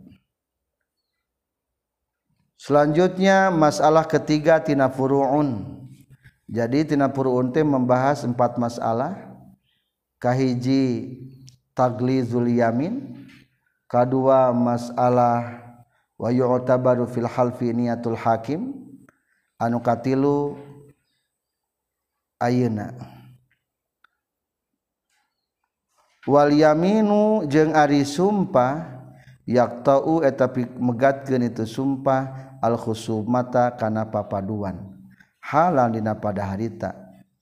[2.58, 5.78] Selanjutnya masalah ketiga tina furu'un.
[6.50, 9.14] Jadi tina furu'un teh membahas empat masalah.
[10.18, 11.14] Kahiji
[11.78, 13.14] taglizul yamin,
[13.86, 15.62] kedua masalah
[16.18, 18.74] wa yu'tabaru fil halfi niyatul hakim,
[19.62, 20.58] anu katilu
[22.42, 22.98] ayeuna.
[26.26, 28.97] Wal yaminu jeung ari sumpah
[29.48, 34.76] yak tahu tapi megatkan itu sumpah alkhusu mata karena papaduan.
[35.40, 36.92] Halal dina pada harita.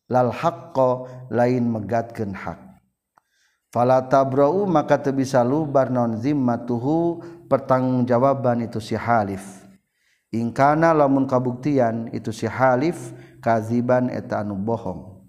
[0.06, 2.78] Lal hakko lain megatkan hak.
[3.74, 7.18] Fala tabrau maka teu bisa lubar non zimmatuhu
[7.50, 9.66] pertanggungjawaban itu si halif.
[10.30, 13.10] Ingkana lamun kabuktian itu si halif
[13.42, 15.26] kaziban etanu bohong.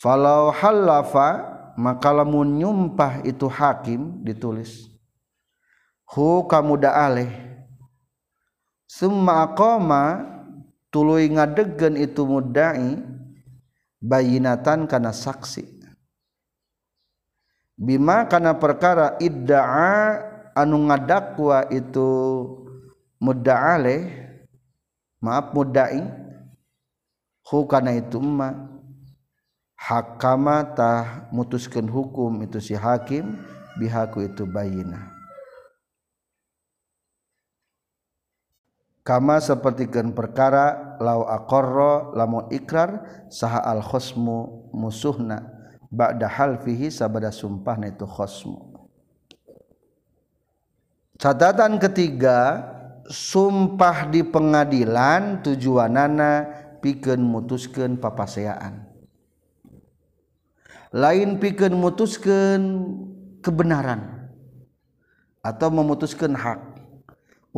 [0.00, 4.97] Falau halafa maka lamun nyumpah itu hakim ditulis
[6.08, 7.30] hu kamu aleh.
[8.88, 10.24] Summa aqama
[10.88, 12.96] tuluy ngadegkeun itu mudda'i
[14.00, 15.76] bayinatan kana saksi.
[17.78, 20.24] Bima kana perkara idda'a
[20.56, 22.10] anu ngadakwa itu
[23.22, 24.08] muda'aleh
[25.22, 26.02] maaf mudda'i
[27.46, 28.50] hu kana itu ma
[29.78, 33.38] hakama tah mutuskeun hukum itu si hakim
[33.78, 35.17] bihaku itu bayinah.
[39.08, 45.56] Kama sapertikeun perkara lau aqarra lamun ikrar saha al khosmu musuhna.
[45.88, 48.76] Ba'da halfihi sabada sumpahna itu khosmu.
[51.16, 52.60] Catatan ketiga
[53.08, 56.44] sumpah di pengadilan tujuanana
[56.84, 58.84] pikeun mutuskeun papaseaan
[60.92, 62.62] lain pikeun mutuskeun
[63.40, 64.30] kebenaran
[65.40, 66.77] atau memutuskan hak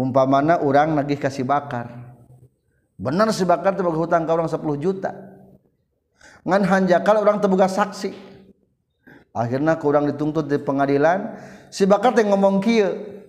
[0.01, 2.17] umpamana orang nagih kasih bakar.
[2.97, 5.13] Bener si bakar teu hutang ka urang 10 juta.
[6.49, 8.33] Ngan hanjakal orang terbuka saksi.
[9.37, 11.37] Akhirnya kurang dituntut di pengadilan
[11.69, 13.21] si bakar teh ngomong kieu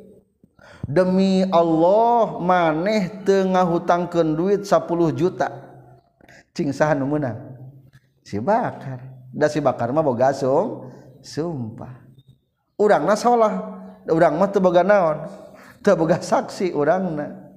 [0.90, 5.52] demi Allah maneh tengah hutangkeun duit 10 juta.
[6.52, 7.38] Cing saha nu meunang?
[8.24, 9.08] Si bakar.
[9.32, 11.96] Da si bakar mah boga sumpah.
[12.76, 13.54] Urangna salah
[14.10, 15.32] urang mah teu boga naon?
[15.82, 17.52] Teu boga saksi urangna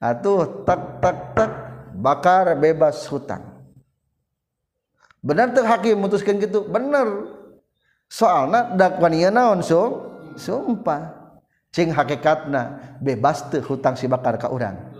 [0.00, 1.50] atuh tak tak tak
[1.96, 3.44] bakar bebas hutang.
[5.24, 7.32] Benar teu hakim mutuskeun gitu bener.
[8.06, 10.12] Soalna dakwanian naon sum?
[10.36, 11.24] Sumpah.
[11.76, 14.96] Hakikatna bebas tuh hutang si bakar kau orang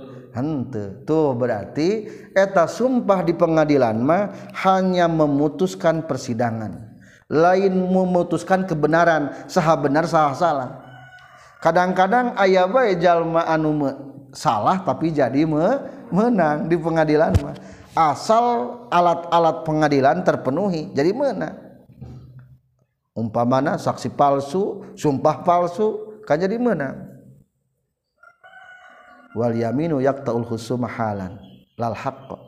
[1.09, 2.05] tuh berarti
[2.37, 6.77] eta sumpah di pengadilan mah hanya memutuskan persidangan.
[7.33, 9.33] Lain memutuskan kebenaran.
[9.49, 10.86] Sah benar salah-salah
[11.61, 13.73] kadang-kadang ayah baik jalma anu
[14.33, 15.81] salah tapi jadi me
[16.13, 17.57] menang di pengadilan mah.
[17.97, 21.57] Asal alat-alat pengadilan terpenuhi jadi menang.
[23.17, 27.17] Umpamana saksi palsu sumpah palsu jadi menang.
[29.37, 31.37] Wal yaminu yaqta'ul khusuma halan
[31.77, 32.47] lal haqq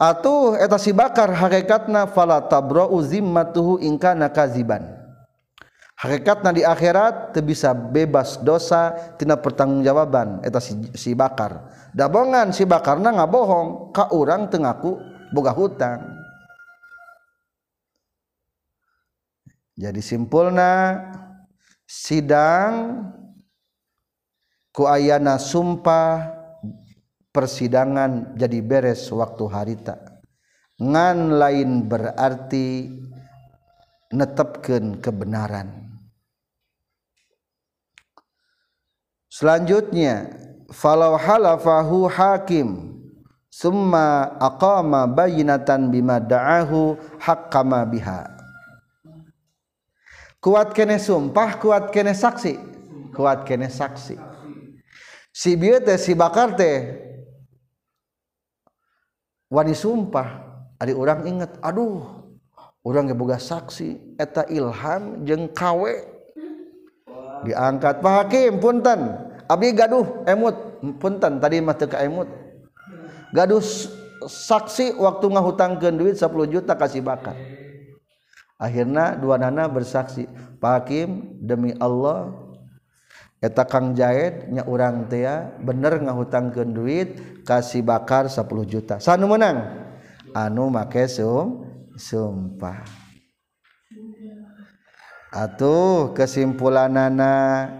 [0.00, 4.99] atuh eta si bakar hakikatna fala tabra'u zimmatuhu in kana kaziban
[6.00, 11.68] hakikatna di akhirat teu bisa bebas dosa tina pertanggungjawaban eta si, si bakar.
[11.92, 14.96] Dabongan si bakarna ngabohong ka urang teu ngaku
[15.36, 16.00] boga hutang.
[19.76, 20.96] Jadi simpulna
[21.84, 23.04] sidang
[24.72, 26.36] kuayana sumpah
[27.32, 29.96] persidangan jadi beres waktu harita.
[30.80, 32.88] Ngan lain berarti
[34.12, 35.89] netepkan kebenaran
[39.30, 40.34] selanjutnya
[40.74, 42.98] falau halafahu hakim
[43.46, 48.26] summa aqama bayinatan bima da'ahu haqqama biha.
[50.40, 52.58] Kuat kene sumpah kuat kene saksi
[53.14, 54.16] kuat kene saksi.
[55.30, 56.98] Si bieu teh si bakar teh
[59.46, 60.50] wani sumpah.
[60.80, 62.24] Ari urang inget aduh
[62.80, 66.09] urang ge boga saksi eta ilham jeung kawe.
[67.46, 68.04] diangkat.
[68.04, 69.00] Pak Hakim punten.
[69.50, 70.56] Abdi gaduh emut.
[70.80, 72.28] Punten tadi mah teu emut
[73.30, 73.62] gaduh
[74.26, 77.38] saksi waktu ngahutangkeun duit 10 juta kasih bakar
[78.60, 80.28] akhirnya dua nana bersaksi
[80.60, 82.34] Pak Hakim demi Allah
[83.40, 85.24] eta Kang Jaed nya urang teh
[85.64, 87.08] bener ngahutangkeun duit
[87.48, 89.00] kasih bakar 10 juta.
[89.00, 89.88] Sanu menang?
[90.36, 91.64] Anu make sum
[91.96, 92.99] sumpah
[95.30, 97.70] Atuh kesimpulan nana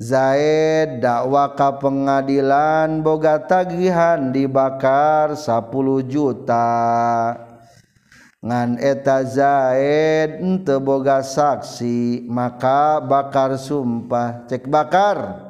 [0.00, 5.68] Zaid dakwa ka pengadilan boga tagihan dibakar 10
[6.08, 6.72] juta.
[8.40, 15.44] Ngan eta Zaid ente boga saksi maka bakar sumpah cek bakar.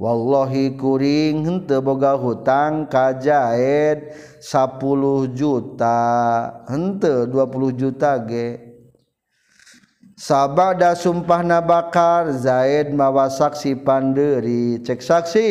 [0.00, 4.08] Wallahi kuring hente boga hutang ka Zaid
[4.40, 6.00] 10 juta.
[6.64, 8.65] Hente 20 juta ge.
[10.16, 14.80] sabada sumpah nabakar Zaid mawa saksi panderi.
[14.80, 15.46] Cek saksi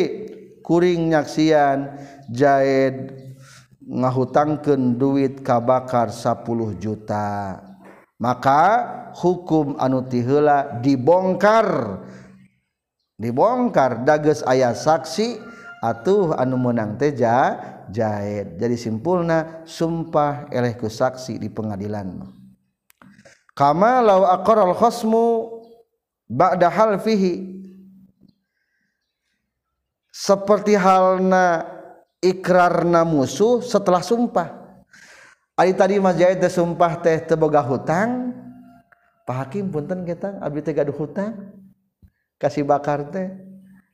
[0.66, 1.94] kuring nyaksian
[2.34, 3.14] Zaid
[3.86, 6.42] ngahutangkeun duit kabakar 10
[6.82, 7.62] juta.
[8.18, 8.62] Maka
[9.14, 12.02] hukum anu tiheula dibongkar.
[13.16, 15.40] Dibongkar dages ayah saksi
[15.80, 17.56] atuh anu menang teja
[17.92, 22.35] jahit jadi simpulna sumpah elehku saksi di pengadilan
[23.56, 25.56] kama law al khasmu
[26.28, 27.56] ba'da halfihi.
[30.12, 31.64] Seperti halna
[32.20, 34.48] ikrarna musuh setelah sumpah.
[35.56, 38.32] Ari tadi jahit teh sumpah teh teu boga hutang.
[39.26, 41.56] Pak Hakim punten kita abdi teh gaduh hutang.
[42.36, 43.32] Kasih bakar teh.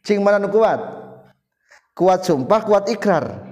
[0.03, 0.79] Cing mana kuat?
[1.95, 3.47] Kuat sumpah kuat ikrar.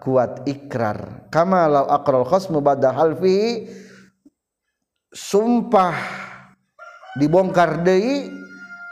[0.00, 1.28] Kuat ikrar.
[1.32, 3.68] Kama law aqral khasmu ba'da halfi
[5.16, 5.96] sumpah
[7.16, 8.28] dibongkar Dei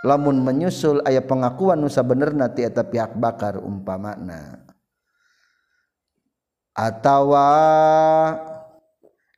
[0.09, 4.65] lamun menyusul aya pengakuan nusa bener ti eta pihak bakar umpamakna
[6.73, 7.53] atawa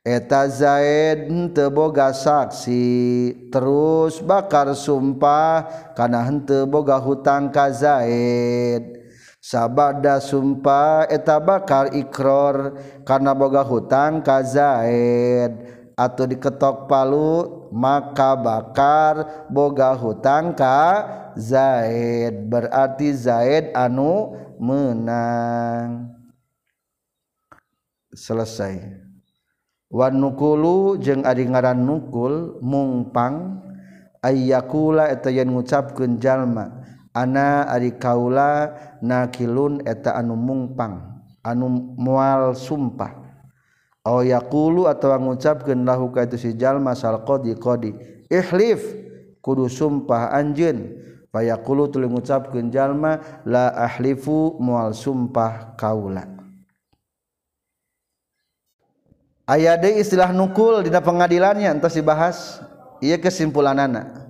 [0.01, 2.87] eta Zaid teboga saksi
[3.51, 8.95] terus bakar sumpah karena hente boga hutang ka Zaid.
[9.37, 12.75] Sabada sumpah eta bakar ikror
[13.07, 15.76] karena boga hutang ka Zaid.
[15.97, 22.45] atau diketok palu maka bakar boga hutang ka Zaid.
[22.49, 26.13] Berarti Zaid anu menang.
[28.13, 29.05] Selesai.
[29.89, 33.61] Wan nukulu jeung ari ngaran nukul mungpang
[34.21, 36.85] ayyakula eta yen ngucapkeun jalma.
[37.17, 43.26] Ana ari kaula nakilun eta anu mungpang anu mual sumpah.
[44.07, 47.59] Aw yaqulu atawa ngucapkeun lahu ka itu si jalma sal qadi.
[47.59, 47.91] Qadi
[48.31, 48.79] ihlif
[49.43, 51.03] kudu sumpah anjeun.
[51.27, 56.23] Fayaqulu tuluy ngucapkeun jalma la ahlifu mual sumpah kaula.
[59.47, 62.63] Aya deui istilah nukul dina pengadilannya entos dibahas
[63.03, 64.27] ieu kesimpulanana.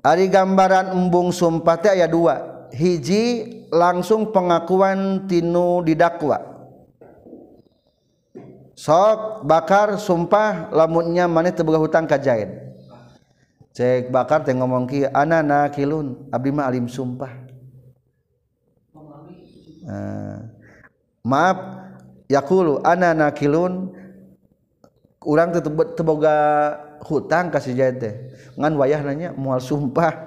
[0.00, 2.68] Ari gambaran embung sumpah teh aya dua.
[2.72, 6.55] Hiji langsung pengakuan tinu didakwa
[8.76, 12.52] sok bakar sumpah lamunnya maneh teu hutang ka Zaid.
[13.72, 17.32] Cek bakar teh ngomong ki anana kilun abdi mah alim sumpah.
[19.86, 20.38] Uh,
[21.24, 21.56] maaf
[22.28, 23.96] yakulu anana kilun
[25.24, 25.64] urang teu
[25.96, 26.36] teboga
[27.08, 28.14] hutang ka si Zaid teh.
[28.60, 30.12] Ngan wayah nanya moal sumpah.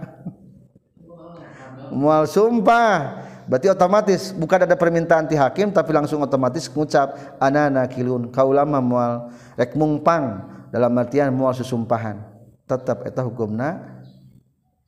[1.89, 3.28] Moal sumpah.
[3.49, 9.33] Berarti otomatis bukan ada permintaan ti hakim tapi langsung otomatis ngucap anana kilun kaulama mual.
[9.57, 12.21] Rek mungpang dalam artian mual susumpahan
[12.69, 13.81] tetap eta hukumna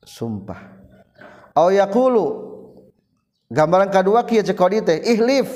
[0.06, 0.78] sumpah.
[1.58, 2.26] Au yaqulu
[3.50, 5.50] gambaran kedua kieu cek teh ihlif.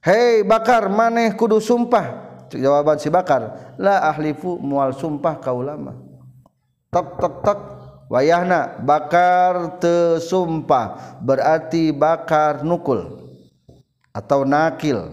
[0.00, 2.24] Hei bakar maneh kudu sumpah.
[2.54, 5.96] Jawaban si bakar la ahlifu mual sumpah kaulama.
[6.88, 7.60] Tok tok tok
[8.08, 13.24] wayahna bakar tesumpah berarti bakar nukul
[14.14, 15.10] atau nakil.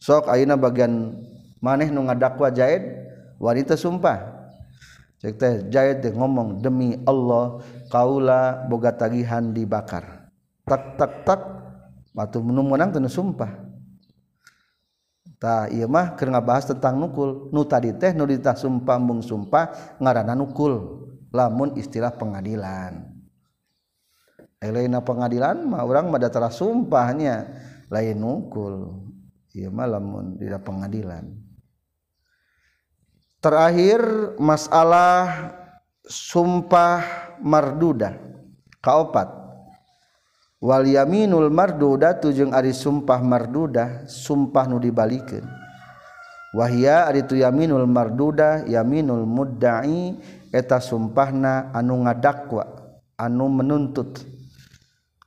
[0.00, 1.12] Sok ayeuna bagian
[1.60, 2.84] maneh nu ngadakwa Zaid
[3.36, 4.40] wanita sumpah.
[5.20, 7.60] Cek teh Zaid teh ngomong demi Allah
[7.92, 10.32] kaula boga tagihan dibakar.
[10.64, 11.40] Tak tak tak.
[12.16, 13.68] Batu nu menang teu sumpah.
[15.40, 17.52] Tah ieu mah keur ngabahas tentang nukul.
[17.52, 23.06] Nu tadi teh nu ditah sumpah mung sumpah ngaranna nukul lamun istilah pengadilan.
[24.60, 27.48] Elena pengadilan mah orang mah datara sumpahnya.
[27.90, 29.02] Lain nukul
[29.56, 31.26] ieu mah lamun di pengadilan.
[33.40, 34.00] Terakhir
[34.36, 35.50] masalah
[36.04, 38.20] sumpah marduda.
[38.84, 39.40] Kaopat.
[40.60, 45.59] Wal yaminul marduda tujung ari sumpah marduda sumpah nu dibalikeun.
[46.56, 50.18] wahia aritu yaminul marduda yaminul mudda'i
[50.50, 52.66] eta sumpahna anu ngadakwa
[53.20, 54.24] anu menuntut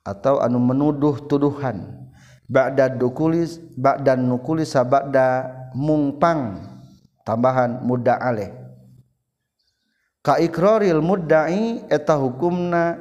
[0.03, 2.03] atau anu menuduh tuduhan.
[2.43, 6.59] Ba'da dukulis ba'da nukuli sabada mungpang
[7.23, 8.51] tambahan mudda aleh.
[10.19, 12.99] Ka ikraril mudda'i eta hukumna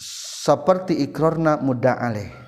[0.00, 2.43] seperti ikrarna mudda aleh.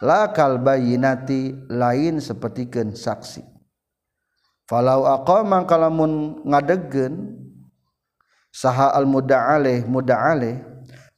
[0.00, 3.44] lakal bayinati lain sepertikan saksi.
[4.64, 7.36] Falau aqama kalamun ngadegen
[8.48, 10.62] saha al muda'aleh muda'aleh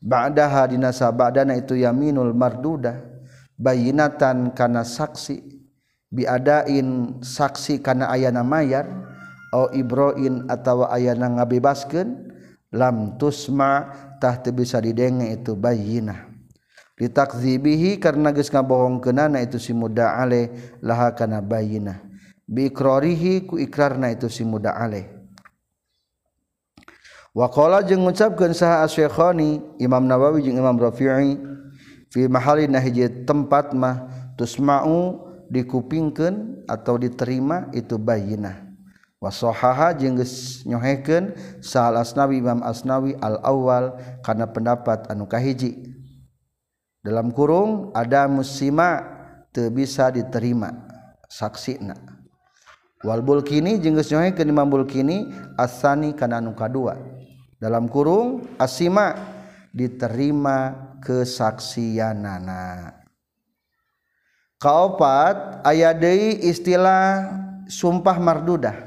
[0.01, 3.05] ba'daha dina sabadana itu yaminul marduda
[3.61, 5.41] bayinatan kana saksi
[6.09, 8.89] biadain saksi kana ayana mayar
[9.53, 12.33] au ibroin atawa ayana ngabebaskeun
[12.73, 16.32] lam tusma tah teu bisa didenge itu bayinah.
[17.03, 21.99] ditakzibihi karena geus ngabohongkeunana itu si muda ale laha kana bayinah
[22.47, 25.11] biikrarihi ku ikrarna itu si muda ale.
[27.33, 31.41] Waqala jeung ngucapkeun saha asy-syekhani Imam Nawawi jeung Imam Rafi'i
[32.13, 34.05] fi mahali nahije tempat mah
[34.37, 35.17] tusma'u
[35.49, 38.69] dikupingkeun atau diterima itu bayinah
[39.17, 41.33] wasohaha jeung geus nyohekeun
[41.65, 45.92] saal asnawi Imam Asnawi al-awwal kana pendapat anu kahiji.
[47.03, 49.03] dalam kurung ada musima
[49.51, 50.71] teu bisa diterima
[51.27, 51.99] saksina.
[53.03, 55.27] Wal bulkini jeung geus nyohekeun Imam Bulkini
[55.59, 56.95] asani kana anu kadua.
[57.59, 59.19] Dalam kurung asima
[59.75, 60.71] diterima
[61.03, 62.95] kesaksianana.
[64.63, 67.27] Kaopat aya deui istilah
[67.67, 68.87] sumpah mardudah.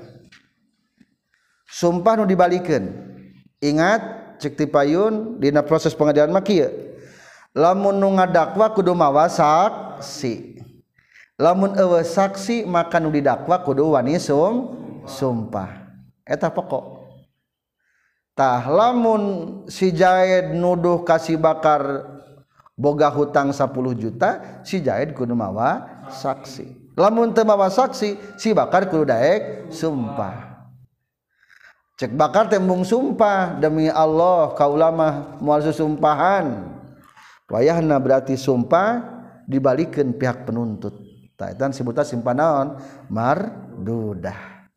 [1.67, 2.87] Sumpah nu dibalikeun
[3.59, 3.99] ingat
[4.39, 6.94] cek ti payun dina proses pengadilan mah kieu.
[7.55, 10.59] lamun nu ngadakwa kudu mawa saksi.
[11.39, 14.75] Lamun ewe saksi maka nu didakwa kudu wani sum
[15.07, 15.87] sumpah.
[16.27, 17.07] Eta pokok.
[18.35, 19.23] Tah lamun
[19.71, 22.03] si Jaed nuduh kasih bakar
[22.75, 26.91] boga hutang 10 juta si Jaed kudu mawa saksi.
[26.99, 30.55] Lamun teu mawa saksi si bakar kudu daek sumpah.
[31.95, 36.74] Cek bakar tembung sumpah demi Allah kaulamah mual sumpahan.
[37.49, 39.01] Wayahna berarti sumpah
[39.45, 40.93] dibalikin pihak penuntut.
[41.35, 42.67] Tak sebutan simpan naon?
[43.11, 44.67] Mardudah.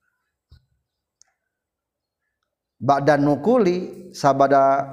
[2.78, 4.86] Ba'dan nukuli sabada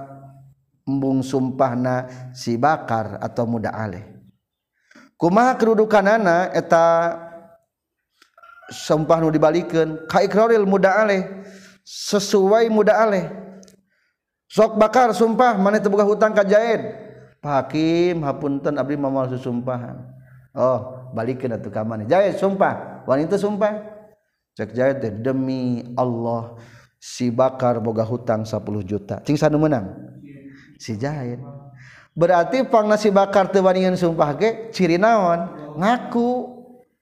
[0.86, 4.16] embung sumpahna si bakar atau muda aleh
[5.18, 6.86] kumaha kedudukan anak eta
[8.70, 10.02] sumpah nu dibalikin?
[10.10, 11.46] Ka ikraril muda aleh
[11.86, 13.30] sesuai muda aleh
[14.50, 17.05] sok bakar sumpah mana terbuka hutang kajahid Pak
[17.46, 20.02] Hakim hapunten abdi mamal susumpahan
[20.58, 22.04] oh balikin atuh ka mana?
[22.04, 23.06] jahit sumpah.
[23.06, 23.86] Wanita sumpah?
[24.56, 26.58] Cek jahit teh demi Allah
[26.98, 29.22] si bakar boga hutang 10 juta.
[29.22, 29.93] Cing sanu menang?
[30.80, 31.39] Si jahit.
[32.16, 35.76] Berarti pangna si bakar teu wani sumpah ge ciri naon?
[35.80, 36.56] Ngaku.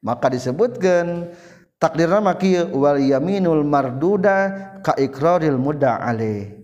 [0.03, 1.31] Maka disebutkan
[1.79, 4.51] takdirna makieu wal yaminul marduda
[4.83, 6.62] ka ikraril muda alaih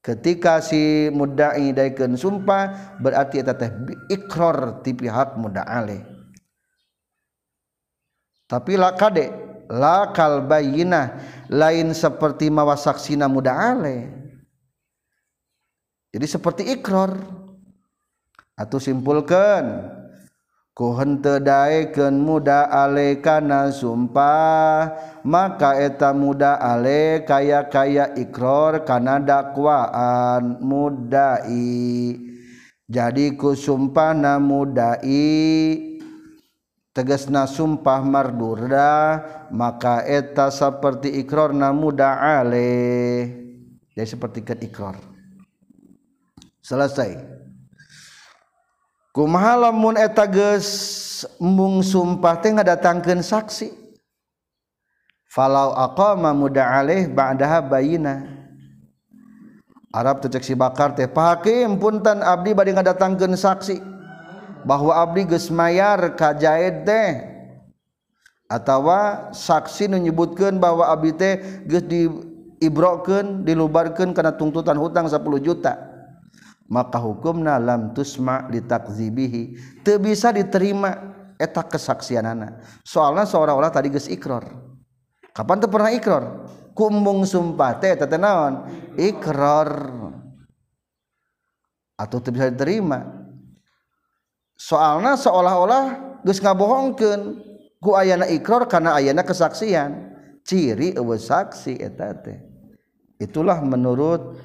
[0.00, 3.70] ketika si mudai daikan sumpah berarti eta teh
[4.08, 6.00] ikror ti pihak mudaale
[8.48, 9.28] tapi la kade
[9.68, 11.06] la kalbayinah
[11.52, 14.20] lain seperti mawasaksina mudaale
[16.10, 17.14] jadi seperti ikror.
[18.58, 19.88] Atau simpulkan
[20.96, 24.96] hente daken muda alekana sumpah
[25.28, 32.16] maka eta muda ale kaya kaya ikror kana dakwaan mudai.
[32.90, 35.28] Jadi ku sumpana mudai
[36.96, 38.92] tegesna sumpah mardurda
[39.52, 43.28] maka eta seperti ikror na muda ale.
[43.92, 44.96] Jadi seperti ikror.
[46.64, 47.39] Selesai.
[49.10, 50.68] kumaha lamun eta geus
[51.36, 53.72] mung sumpah teh ngadatangkeun saksi?
[55.30, 58.26] Falau aqama muda alaih ba'daha bayina.
[59.90, 63.82] Arab tecek si bakar teh Pak Hakim punten abdi bade ngadatangkeun saksi?
[64.62, 67.26] Bahwa abdi geus mayar ka Jaid teh.
[68.50, 71.34] Atawa saksi nu nyebutkeun bahwa abdi teh
[71.66, 75.89] geus diibrokeun dilubarkeun kana tuntutan hutang 10 juta.
[76.70, 80.94] Maka hukum nalam tusma ditakzibihi teu bisa diterima
[81.36, 84.46] eta kesaksian anak soalnya seorang-orang tadi geus ikrar
[85.34, 86.46] kapan tuh pernah ikrar
[86.80, 88.64] kumbung sumpah teh teh naon?
[88.96, 89.68] Ikrar
[92.00, 93.04] atau teu bisa diterima.
[94.56, 95.84] Soalnya seolah-olah
[96.24, 97.50] geus ngabohongkeun.
[97.80, 100.12] Ku ayana ikrar karena ayana kesaksian.
[100.44, 102.40] Ciri eueuh saksi eta teh.
[103.20, 104.40] Itulah menurut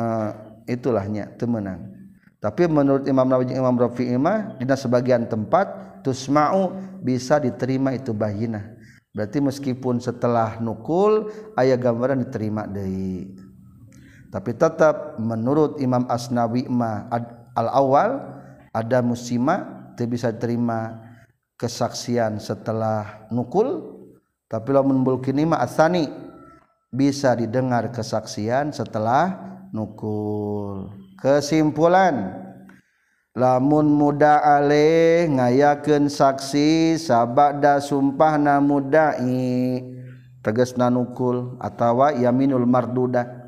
[0.00, 0.32] uh,
[0.70, 1.90] itulahnya temenang.
[2.38, 8.80] Tapi menurut Imam Nawawi Imam Rafi'i mah dina sebagian tempat tusma'u bisa diterima itu bayinah
[9.10, 13.34] berarti meskipun setelah nukul ayat gambaran diterima deui.
[14.30, 17.10] Tapi tetap menurut Imam Asnawi mah
[17.58, 18.22] al awal
[18.70, 21.02] ada musima tidak bisa diterima
[21.58, 23.98] kesaksian setelah nukul.
[24.46, 26.10] Tapi lamun bulkini mah asani
[26.90, 29.38] bisa didengar kesaksian setelah
[29.74, 30.90] nukul.
[31.20, 32.32] Kesimpulan
[33.36, 39.84] lamun muda Ale ngayaken saksi sabada sumpah na mudai
[40.40, 43.38] teges nanukul atawa yaminul marduda.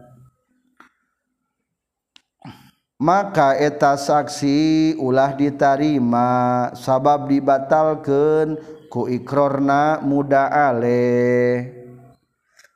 [3.02, 8.54] Maka eta saksi ulah ditarima sabab dibatalkan
[8.86, 11.81] ku ikrorna muda ale.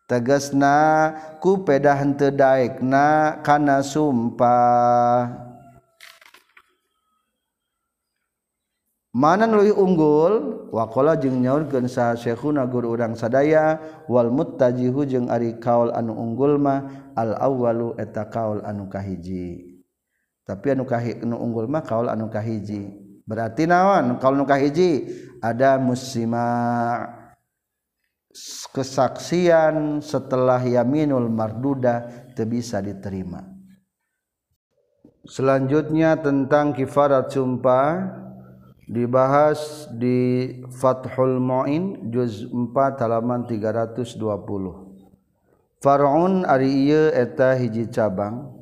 [0.06, 1.10] tegesna
[1.42, 5.44] ku peda tedaik daekna kana sumpah.
[9.16, 10.32] Manan lebih unggul
[10.76, 13.80] wakola jeung nyaurkeun sa syekhuna guru urang sadaya
[14.12, 16.84] wal muttajihu jeung ari kaul anu unggul mah
[17.16, 19.80] al awwalu eta kaul anu kahiji.
[20.44, 22.92] Tapi anu kahi anu unggul mah kaul anu kahiji.
[23.24, 24.20] Berarti naon?
[24.20, 25.08] Kaul anu kahiji?
[25.40, 27.15] Ada muslimah
[28.72, 33.40] kesaksian setelah yaminul marduda bisa diterima.
[35.26, 38.14] Selanjutnya tentang kifarat sumpah
[38.86, 44.86] dibahas di Fathul Mu'in juz 4 halaman 320
[45.82, 48.54] Far'un ari ieu eta hiji cabang.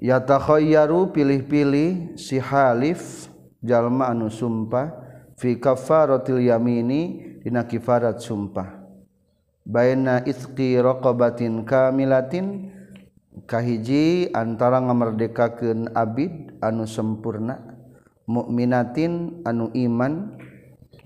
[0.00, 3.28] Yatakhayyaru pilih-pilih si halif
[3.60, 4.90] jalma anu sumpah
[5.36, 8.80] fi kafaratil yamini dina kifarat sumpah.
[9.64, 12.72] Baina itqi raqabatin kamilatin
[13.44, 17.60] kahiji antara ngamerdekakeun abid anu sempurna
[18.24, 20.38] mukminatin anu iman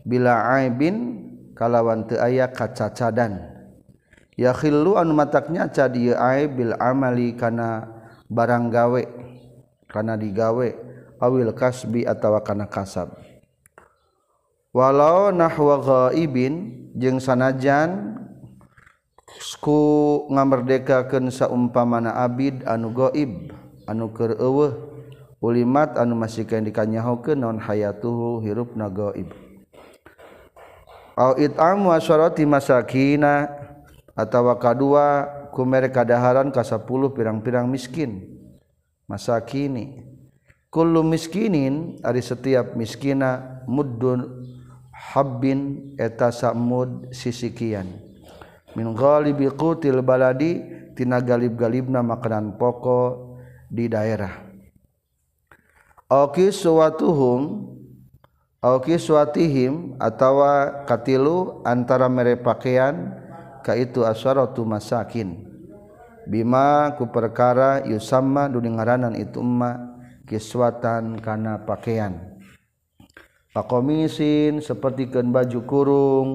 [0.05, 1.25] bila aibin
[1.57, 3.55] kalawan teu aya kacacadan.
[4.35, 7.87] Yakhillu anu mataknya cad ieu aib bil amali kana
[8.27, 9.03] barang gawe
[9.87, 10.69] kana digawe
[11.23, 13.24] awil kasbi atawa kana kasab.
[14.75, 18.19] walau nahwa ghaibin jeung sanajan
[19.63, 23.55] ku ngamerdekakeun saumpamana abid anu gaib
[23.87, 24.75] anu keur eueuh
[25.39, 29.31] ulimat anu masih kain dikanyahokeun naon hayatuhu hirupna gaib
[31.15, 31.97] au itam wa
[32.51, 33.47] masakina
[34.19, 36.83] atawa kadua ku mere kadaharan ka 10
[37.15, 38.27] pirang-pirang miskin.
[39.07, 40.03] Masakini.
[40.67, 44.44] Kullu miskinin ari setiap miskina muddun
[45.13, 48.01] habbin eta samud sisikian.
[48.73, 50.65] Min ghalibi qutil baladi
[50.97, 53.37] tina galib-galibna makanan pokok
[53.69, 54.33] di daerah.
[56.09, 57.75] Oki suwatuhum
[58.65, 63.13] Oki suwatihim atawa katilu antara mere pakaian
[63.61, 65.37] kaitu aswaratu masakin.
[66.25, 68.81] Bima ku perkara yusamma duning
[69.21, 72.34] itu emma kiswatan kana pakaian
[73.55, 76.29] Pakkomisin sepertikan baju kurung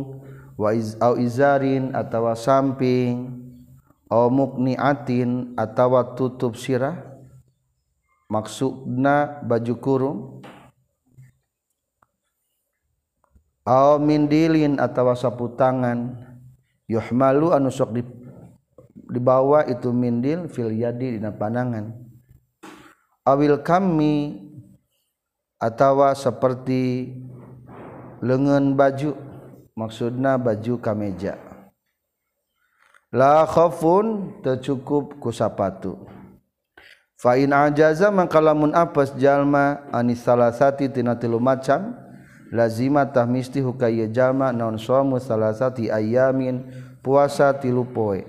[0.55, 3.36] waizarin atautawa samping
[4.07, 6.95] mukniatin atautawa tutup sirah.
[8.32, 10.20] Maksudna baju kurung.
[13.67, 16.15] Au mindilin atawa sapu tangan.
[16.88, 18.01] Yuhmalu anu sok di,
[19.11, 22.09] dibawa itu mindil fil yadi dina panangan
[23.30, 24.49] awil kami
[25.60, 27.12] atawa seperti
[28.24, 29.14] lengan baju
[29.76, 31.36] maksudna baju kameja.
[33.12, 35.97] La khaufun tercukup ku sapatu.
[37.20, 41.91] Fa in ajaza mangkalamun apes jalma anis salasati tina tilu macam
[42.47, 46.64] lazima tahmisti hukaya jalma naon suamu salasati ayamin
[47.03, 48.24] puasa tilu poe.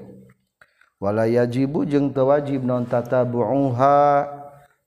[0.99, 4.40] Wala yajibu jeung tewajib non tatabuha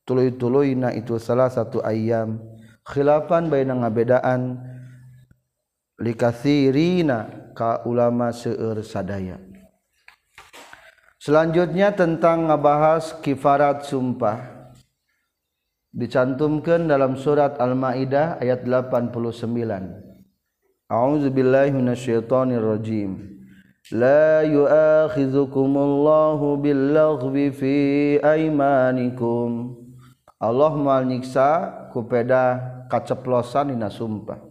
[0.03, 2.43] buha tulu-tulu na itu salah satu ayam
[2.83, 4.59] khilafan bai na ngabedaan
[5.99, 9.39] likasirina ka ulama seueur sadaya
[11.23, 14.67] Selanjutnya tentang ngebahas kifarat sumpah.
[15.95, 19.07] Dicantumkan dalam surat Al-Maidah ayat 89.
[20.91, 23.39] A'udzu billahi minasyaitonir rajim.
[23.95, 27.75] La yu'akhidzukumullahu billaghwi fi
[28.19, 29.82] aymanikum.
[30.43, 32.59] Allah mal nyiksa ku peda
[32.91, 34.43] kaceplosan dina sumpah.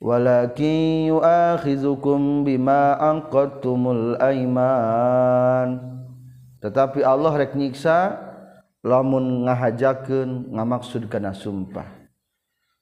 [0.00, 5.80] walakin yu'akhizukum bima anqadtumul aiman.
[6.60, 8.16] Tetapi Allah rek nyiksa
[8.84, 11.84] lamun ngahajakeun ngamaksud kana sumpah.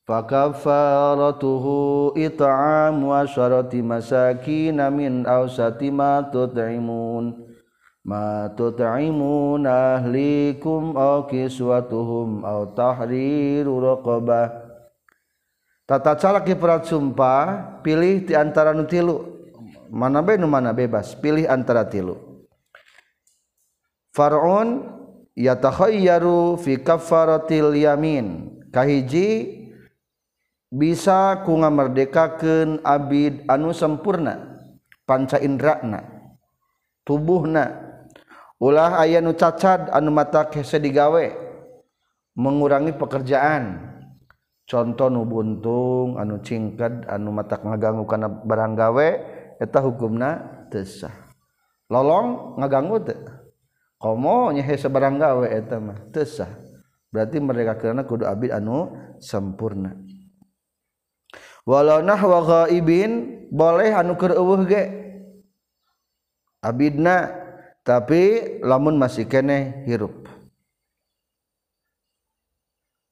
[0.06, 7.47] Fa kafaratuhu wa syarati masakin min awsati ma tut'imun
[8.08, 14.64] ma tut'imun ahlikum aw kiswatuhum aw tahriru raqabah.
[15.84, 19.36] Tata cara kifarat sumpah pilih di antara nu tilu.
[19.92, 22.16] Mana bae nu mana bebas pilih antara tilu.
[24.16, 24.88] Far'un
[25.36, 28.56] yatakhayyaru fi kaffaratil yamin.
[28.72, 29.56] Kahiji
[30.68, 34.64] bisa ku ngamerdekakeun abid anu sempurna
[35.04, 36.04] panca indrana
[37.04, 37.87] tubuhna.
[38.58, 41.48] ulah aya nu cacad anu mata hese digawe.
[42.38, 43.94] Mengurangi pekerjaan.
[44.68, 49.08] Contoh nu buntung anu cingked anu mata ngaganggu kana barang gawe
[49.58, 50.30] eta hukumna
[50.68, 51.32] teu sah.
[51.88, 53.18] Lolong ngaganggu teu.
[53.98, 56.52] Komo nyehe sebarang gawe eta mah teu sah.
[57.08, 59.96] Berarti mereka karena kudu abid anu sempurna
[61.68, 64.82] walau nahwa ghaibin boleh anu keur eueuh ge?
[66.64, 67.46] Abidna.
[67.88, 70.28] tapi lamun masih kene hirup.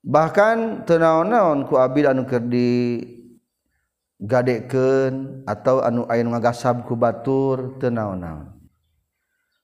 [0.04, 3.00] Bahkan tenaon-naon ku abid anu keur di
[4.20, 8.52] gadekeun atau anu ayeuna ngagasab ku batur tenaon-naon.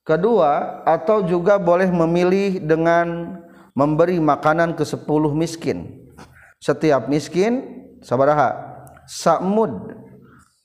[0.00, 3.36] Kedua atau juga boleh memilih dengan
[3.76, 6.08] memberi makanan ke sepuluh miskin.
[6.56, 8.56] Setiap miskin sabaraha
[9.04, 9.92] samud.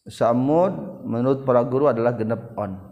[0.07, 2.86] Samud menurut para guru adalah genep on.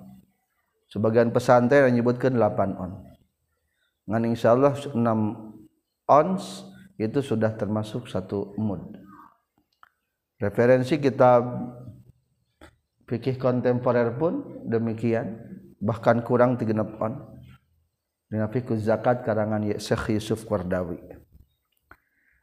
[0.89, 2.91] Sebagian pesantren yang menyebutkan 8 on.
[4.05, 4.97] Ngan insyaallah 6
[6.05, 6.43] ons
[6.95, 9.05] itu sudah termasuk satu mud
[10.39, 11.43] referensi kitab
[13.07, 15.39] fikih kontemporer pun demikian
[15.79, 17.13] bahkan kurang 3 on.
[18.25, 20.97] Dina fiqh zakat karangan Syekh Yusuf Qardawi.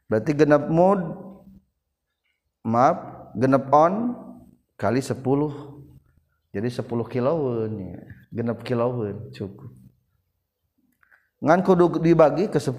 [0.07, 1.03] Berarti genap mud
[2.63, 4.15] maaf genap on
[4.79, 5.19] kali 10
[6.55, 7.99] jadi 10 kiloun ya.
[8.33, 9.69] genep kiloan cukup.
[11.43, 12.73] Ngan kudu dibagi ke 10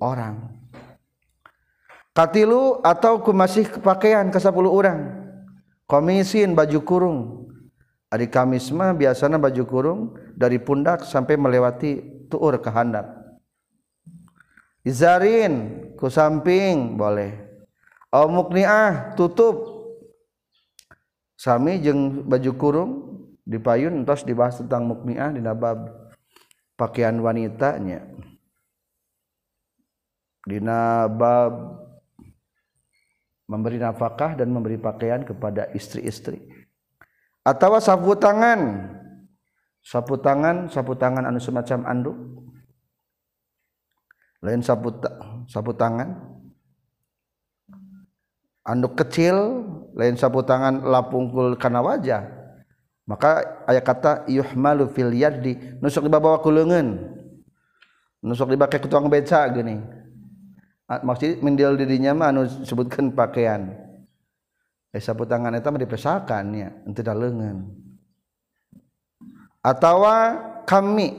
[0.00, 0.56] orang.
[2.16, 5.20] Katilu atau ku masih pakaian ke 10 orang
[5.90, 7.18] komisin baju kurung.
[8.10, 10.00] Adi kamis mah biasanya baju kurung
[10.34, 13.06] dari pundak sampai melewati tuur ke handap.
[14.86, 15.54] Izarin
[15.98, 17.34] ku samping boleh.
[18.10, 19.82] Au mukniah tutup.
[21.38, 22.90] Sami jeung baju kurung
[23.50, 25.90] dipayun entos dibahas tentang mukniah di bab
[26.78, 28.06] pakaian wanitanya.
[30.46, 31.52] Dina bab
[33.50, 36.38] memberi nafkah dan memberi pakaian kepada istri-istri.
[37.42, 38.94] Atau sapu tangan.
[39.82, 42.16] Sapu tangan sapu tangan anu semacam anduk.
[44.46, 44.94] Lain sapu
[45.50, 46.38] sapu tangan.
[48.62, 49.66] Anduk kecil
[49.98, 52.39] lain sapu tangan lapungkul kana wajah
[53.10, 57.10] maka ayat kata yuhmalu fil yadi nusuk dibawa ku leungeun
[58.22, 59.82] nusuk dibake ku tukang beca geuning
[60.98, 63.70] maksud mendil dirinya mah anu sebutkeun pakaian.
[64.90, 66.74] Eh sapu tangan eta mah dipesakan ya.
[66.82, 67.78] Henteu da leungeun
[69.60, 70.08] atau
[70.64, 71.14] kami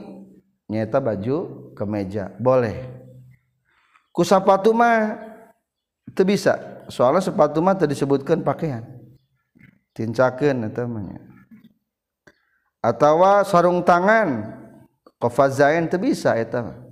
[0.68, 1.36] nyata baju
[1.72, 2.84] ke meja boleh.
[4.12, 5.16] Ku sepatu mah
[6.04, 6.84] itu bisa.
[6.92, 7.96] Soalnya sepatu mah tadi
[8.44, 8.84] pakaian.
[9.96, 10.84] Tincakeun eta
[12.82, 14.58] atau sarung tangan.
[15.22, 16.82] Kofazain itu bisa eta.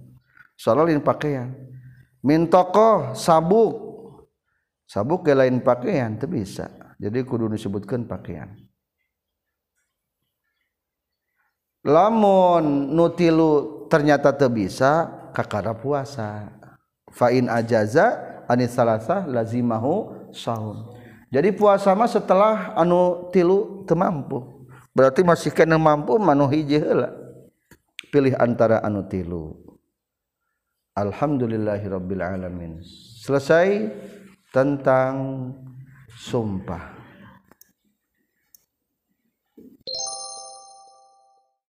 [0.54, 1.50] Soalnya lain pakaian.
[2.22, 3.74] Mintoko sabuk.
[4.86, 6.70] Sabuk ke lain pakaian itu bisa.
[7.02, 8.54] Jadi kudu disebutkan pakaian.
[11.82, 16.54] Lamun nutilu ternyata ter bisa kakara puasa.
[17.10, 18.14] Fain ajaza
[18.46, 20.86] anis salahsa lazimahu sahun.
[21.34, 24.49] Jadi puasa mah setelah anu tilu temampu
[24.92, 27.10] berarti masih kena mampu manu hiji heula.
[28.10, 29.54] Pilih antara anu tilu.
[30.98, 32.82] Alhamdulillahirabbil alamin.
[33.22, 33.88] Selesai
[34.50, 35.48] tentang
[36.18, 36.99] sumpah.